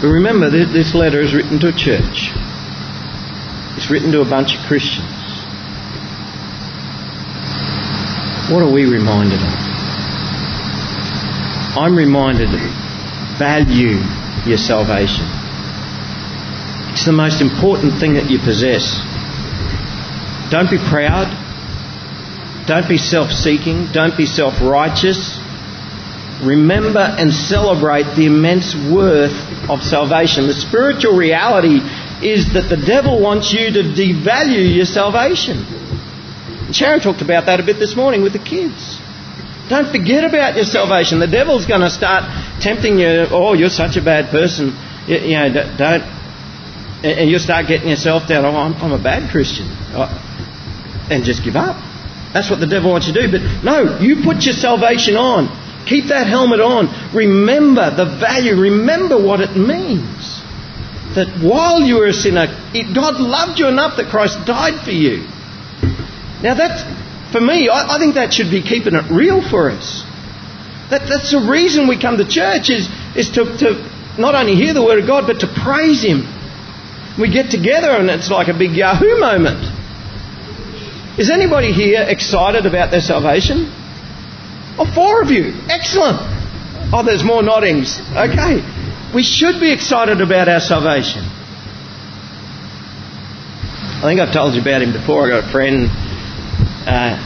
But 0.00 0.08
remember, 0.08 0.48
this 0.50 0.94
letter 0.94 1.20
is 1.20 1.34
written 1.34 1.58
to 1.60 1.68
a 1.68 1.72
church. 1.72 2.30
It's 3.76 3.90
written 3.90 4.12
to 4.12 4.20
a 4.20 4.24
bunch 4.24 4.54
of 4.56 4.64
Christians. 4.66 5.06
What 8.50 8.62
are 8.62 8.72
we 8.72 8.84
reminded 8.84 9.40
of? 9.40 9.67
I'm 11.78 11.96
reminded 11.96 12.50
value 13.38 14.02
your 14.44 14.58
salvation. 14.58 15.24
It's 16.90 17.06
the 17.06 17.12
most 17.12 17.40
important 17.40 18.00
thing 18.00 18.14
that 18.14 18.28
you 18.28 18.40
possess. 18.40 18.98
Don't 20.50 20.68
be 20.68 20.78
proud. 20.78 21.30
Don't 22.66 22.88
be 22.88 22.98
self 22.98 23.30
seeking. 23.30 23.86
Don't 23.92 24.16
be 24.16 24.26
self 24.26 24.60
righteous. 24.60 25.38
remember 26.42 27.00
and 27.00 27.32
celebrate 27.32 28.06
the 28.16 28.26
immense 28.26 28.74
worth 28.74 29.34
of 29.70 29.82
salvation. 29.82 30.46
The 30.46 30.54
spiritual 30.54 31.16
reality 31.16 31.78
is 32.26 32.54
that 32.54 32.68
the 32.68 32.76
devil 32.76 33.20
wants 33.20 33.52
you 33.52 33.70
to 33.72 33.82
devalue 33.82 34.74
your 34.74 34.84
salvation. 34.84 35.64
Sharon 36.72 37.00
talked 37.00 37.22
about 37.22 37.46
that 37.46 37.60
a 37.60 37.62
bit 37.62 37.78
this 37.78 37.94
morning 37.96 38.22
with 38.22 38.32
the 38.32 38.38
kids. 38.38 38.97
Don't 39.68 39.90
forget 39.90 40.24
about 40.24 40.56
your 40.56 40.64
salvation. 40.64 41.20
The 41.20 41.26
devil's 41.26 41.66
going 41.66 41.82
to 41.82 41.90
start 41.90 42.24
tempting 42.60 42.98
you. 42.98 43.26
Oh, 43.30 43.52
you're 43.52 43.68
such 43.68 43.96
a 43.96 44.02
bad 44.02 44.30
person. 44.30 44.76
You, 45.06 45.18
you 45.18 45.36
know, 45.36 45.76
don't. 45.76 46.02
And 47.04 47.30
you'll 47.30 47.38
start 47.38 47.66
getting 47.68 47.88
yourself 47.88 48.26
down. 48.26 48.44
Oh, 48.44 48.56
I'm, 48.56 48.74
I'm 48.74 48.92
a 48.92 49.02
bad 49.02 49.30
Christian. 49.30 49.66
Oh, 49.94 50.08
and 51.10 51.24
just 51.24 51.44
give 51.44 51.56
up. 51.56 51.76
That's 52.32 52.50
what 52.50 52.60
the 52.60 52.66
devil 52.66 52.90
wants 52.90 53.06
you 53.06 53.14
to 53.14 53.26
do. 53.26 53.30
But 53.30 53.64
no, 53.64 53.98
you 54.00 54.22
put 54.22 54.44
your 54.44 54.54
salvation 54.54 55.16
on. 55.16 55.48
Keep 55.86 56.06
that 56.08 56.26
helmet 56.26 56.60
on. 56.60 57.14
Remember 57.14 57.94
the 57.94 58.04
value. 58.04 58.56
Remember 58.60 59.16
what 59.16 59.40
it 59.40 59.56
means. 59.56 60.42
That 61.14 61.40
while 61.42 61.80
you 61.80 61.96
were 61.96 62.06
a 62.06 62.12
sinner, 62.12 62.46
God 62.94 63.20
loved 63.20 63.58
you 63.58 63.68
enough 63.68 63.96
that 63.96 64.10
Christ 64.10 64.44
died 64.44 64.84
for 64.84 64.90
you. 64.90 65.24
Now 66.42 66.54
that's, 66.54 66.82
for 67.32 67.40
me, 67.40 67.68
I, 67.68 67.96
I 67.96 67.98
think 67.98 68.14
that 68.14 68.32
should 68.32 68.50
be 68.50 68.62
keeping 68.62 68.94
it 68.94 69.10
real 69.10 69.42
for 69.42 69.70
us. 69.70 70.04
That, 70.90 71.08
that's 71.08 71.32
the 71.32 71.46
reason 71.50 71.88
we 71.88 72.00
come 72.00 72.16
to 72.16 72.26
church 72.26 72.70
is, 72.70 72.88
is 73.14 73.30
to, 73.36 73.44
to 73.58 74.20
not 74.20 74.34
only 74.34 74.56
hear 74.56 74.72
the 74.72 74.82
Word 74.82 74.98
of 74.98 75.06
God, 75.06 75.26
but 75.26 75.40
to 75.40 75.46
praise 75.46 76.02
Him. 76.02 76.24
We 77.20 77.30
get 77.30 77.50
together 77.50 77.90
and 77.90 78.08
it's 78.08 78.30
like 78.30 78.48
a 78.48 78.56
big 78.56 78.72
Yahoo 78.72 79.18
moment. 79.18 79.60
Is 81.18 81.30
anybody 81.30 81.72
here 81.72 82.06
excited 82.06 82.64
about 82.64 82.90
their 82.90 83.00
salvation? 83.00 83.66
Oh, 84.78 84.86
four 84.94 85.20
of 85.20 85.30
you. 85.30 85.52
Excellent. 85.68 86.18
Oh, 86.94 87.02
there's 87.04 87.24
more 87.24 87.42
noddings. 87.42 87.98
Okay. 88.14 88.62
We 89.12 89.24
should 89.24 89.58
be 89.58 89.72
excited 89.72 90.20
about 90.20 90.48
our 90.48 90.60
salvation. 90.60 91.26
I 93.98 94.02
think 94.02 94.20
I've 94.20 94.32
told 94.32 94.54
you 94.54 94.62
about 94.62 94.80
him 94.80 94.92
before. 94.92 95.26
I 95.26 95.40
got 95.40 95.48
a 95.48 95.52
friend, 95.52 95.90
uh, 96.86 97.16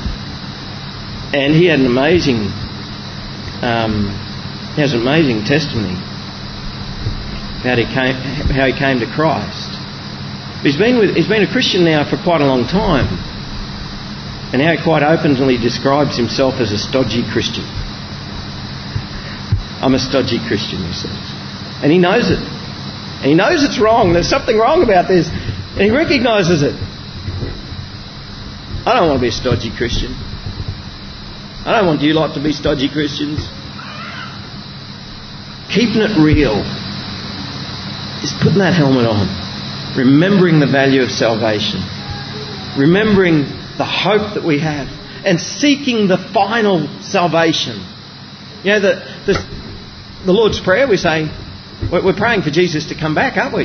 and 1.34 1.54
he 1.54 1.66
had 1.66 1.80
an 1.80 1.86
amazing, 1.86 2.48
um, 3.64 4.12
he 4.74 4.80
has 4.80 4.92
an 4.92 5.00
amazing 5.00 5.44
testimony 5.44 5.96
about 7.62 7.78
he 7.78 7.86
came, 7.86 8.14
how 8.52 8.66
he 8.66 8.76
came 8.76 9.00
to 9.00 9.06
Christ. 9.06 9.70
He's 10.62 10.76
been 10.76 10.98
with, 10.98 11.14
he's 11.14 11.28
been 11.28 11.42
a 11.42 11.50
Christian 11.50 11.84
now 11.84 12.08
for 12.08 12.16
quite 12.22 12.40
a 12.40 12.46
long 12.46 12.66
time. 12.66 13.06
And 14.52 14.60
now 14.60 14.76
he 14.76 14.82
quite 14.82 15.02
openly 15.02 15.56
describes 15.56 16.16
himself 16.16 16.60
as 16.60 16.72
a 16.72 16.78
stodgy 16.78 17.24
Christian. 17.32 17.64
I'm 19.80 19.94
a 19.94 19.98
stodgy 19.98 20.38
Christian, 20.46 20.84
he 20.84 20.92
says. 20.92 21.16
And 21.82 21.90
he 21.90 21.98
knows 21.98 22.30
it. 22.30 22.38
And 22.38 23.26
he 23.26 23.34
knows 23.34 23.64
it's 23.64 23.80
wrong. 23.80 24.12
There's 24.12 24.28
something 24.28 24.58
wrong 24.58 24.82
about 24.82 25.08
this. 25.08 25.28
And 25.28 25.80
he 25.80 25.90
recognises 25.90 26.62
it. 26.62 26.74
I 28.84 28.98
don't 28.98 29.08
want 29.08 29.18
to 29.18 29.22
be 29.22 29.28
a 29.28 29.32
stodgy 29.32 29.70
Christian. 29.70 30.12
I 31.64 31.78
don't 31.78 31.86
want 31.86 32.00
you 32.00 32.14
lot 32.14 32.34
to 32.34 32.42
be 32.42 32.52
stodgy 32.52 32.88
Christians. 32.88 33.46
Keeping 35.70 36.02
it 36.02 36.18
real 36.18 36.58
is 38.24 38.34
putting 38.42 38.58
that 38.58 38.74
helmet 38.74 39.06
on, 39.06 39.30
remembering 39.96 40.58
the 40.58 40.66
value 40.66 41.02
of 41.02 41.10
salvation, 41.10 41.78
remembering 42.76 43.42
the 43.78 43.86
hope 43.86 44.34
that 44.34 44.42
we 44.42 44.58
have 44.58 44.88
and 45.24 45.40
seeking 45.40 46.08
the 46.08 46.18
final 46.18 46.88
salvation. 47.02 47.78
You 48.64 48.72
know, 48.72 48.80
the, 48.80 48.94
the, 49.26 50.26
the 50.26 50.32
Lord's 50.32 50.60
Prayer, 50.60 50.88
we 50.88 50.96
say, 50.96 51.30
we're 51.90 52.12
praying 52.14 52.42
for 52.42 52.50
Jesus 52.50 52.86
to 52.86 52.96
come 52.98 53.14
back, 53.14 53.36
aren't 53.36 53.54
we? 53.54 53.64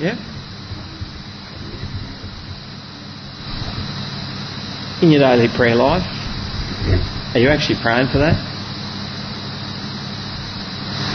Yeah? 0.00 0.16
In 5.00 5.10
your 5.12 5.20
daily 5.20 5.46
prayer 5.46 5.76
life, 5.76 6.02
are 7.34 7.38
you 7.38 7.50
actually 7.50 7.78
praying 7.80 8.08
for 8.08 8.18
that? 8.18 8.34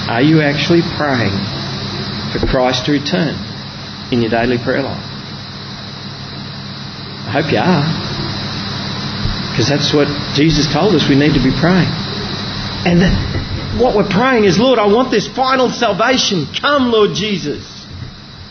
Are 0.09 0.21
you 0.21 0.41
actually 0.41 0.81
praying 0.95 1.35
for 2.31 2.39
Christ 2.47 2.85
to 2.85 2.93
return 2.93 3.35
in 4.11 4.21
your 4.21 4.31
daily 4.31 4.57
prayer 4.57 4.83
life? 4.83 5.03
I 7.27 7.41
hope 7.41 7.51
you 7.51 7.59
are. 7.59 7.83
Because 9.51 9.67
that's 9.67 9.93
what 9.93 10.07
Jesus 10.33 10.71
told 10.71 10.95
us 10.95 11.09
we 11.09 11.15
need 11.15 11.33
to 11.33 11.43
be 11.43 11.51
praying. 11.59 11.91
And 12.85 13.01
what 13.81 13.95
we're 13.95 14.09
praying 14.09 14.45
is, 14.45 14.59
Lord, 14.59 14.79
I 14.79 14.87
want 14.87 15.11
this 15.11 15.27
final 15.27 15.69
salvation. 15.69 16.47
Come, 16.61 16.91
Lord 16.91 17.15
Jesus. 17.15 17.65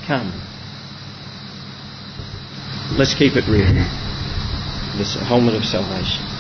Come. 0.07 0.33
Let's 2.99 3.15
keep 3.15 3.37
it 3.37 3.49
real. 3.49 4.02
This 4.97 5.17
helmet 5.27 5.55
of 5.55 5.65
salvation. 5.65 6.32